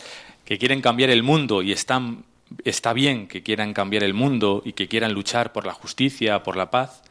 [0.44, 2.24] que quieren cambiar el mundo y están,
[2.64, 6.56] está bien que quieran cambiar el mundo y que quieran luchar por la justicia, por
[6.56, 7.02] la paz,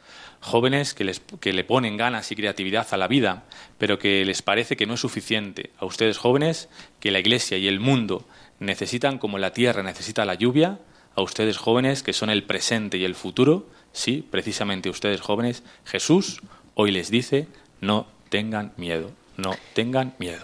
[0.42, 3.46] jóvenes que, les, que le ponen ganas y creatividad a la vida,
[3.78, 5.70] pero que les parece que no es suficiente.
[5.78, 6.68] A ustedes jóvenes,
[7.00, 8.28] que la Iglesia y el mundo
[8.60, 10.80] necesitan como la tierra necesita la lluvia,
[11.16, 16.42] a ustedes jóvenes que son el presente y el futuro, sí, precisamente ustedes jóvenes, Jesús
[16.76, 17.48] hoy les dice,
[17.82, 20.44] no tengan miedo, no tengan miedo.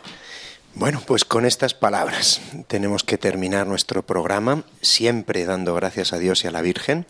[0.80, 6.44] Bueno, pues con estas palabras tenemos que terminar nuestro programa, siempre dando gracias a Dios
[6.44, 7.08] y a la Virgen,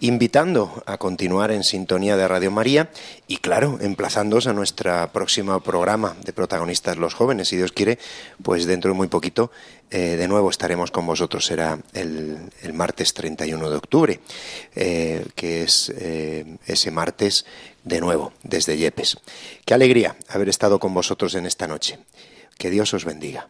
[0.00, 2.90] invitando a continuar en sintonía de Radio María
[3.26, 7.48] y, claro, emplazándoos a nuestro próximo programa de protagonistas los jóvenes.
[7.48, 7.98] Si Dios quiere,
[8.42, 9.52] pues dentro de muy poquito
[9.90, 11.44] eh, de nuevo estaremos con vosotros.
[11.44, 14.20] Será el, el martes 31 de octubre,
[14.74, 17.44] eh, que es eh, ese martes
[17.84, 19.18] de nuevo desde Yepes.
[19.66, 21.98] Qué alegría haber estado con vosotros en esta noche.
[22.62, 23.48] Que Dios os bendiga.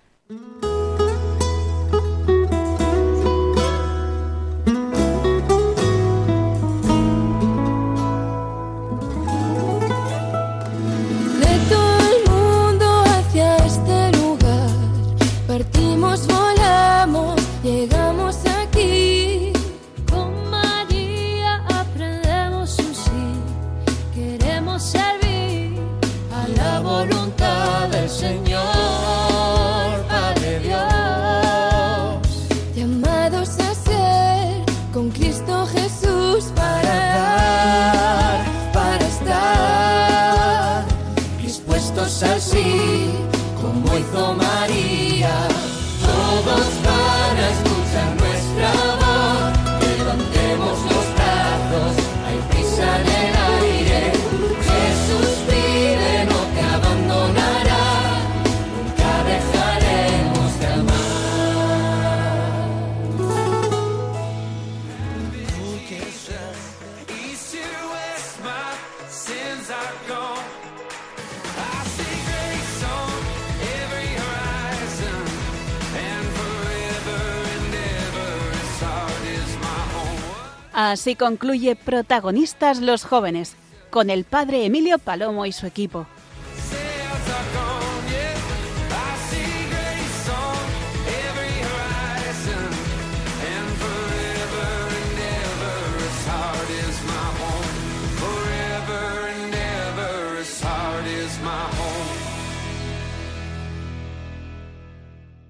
[80.93, 83.57] Así concluye Protagonistas los jóvenes,
[83.89, 86.07] con el padre Emilio Palomo y su equipo.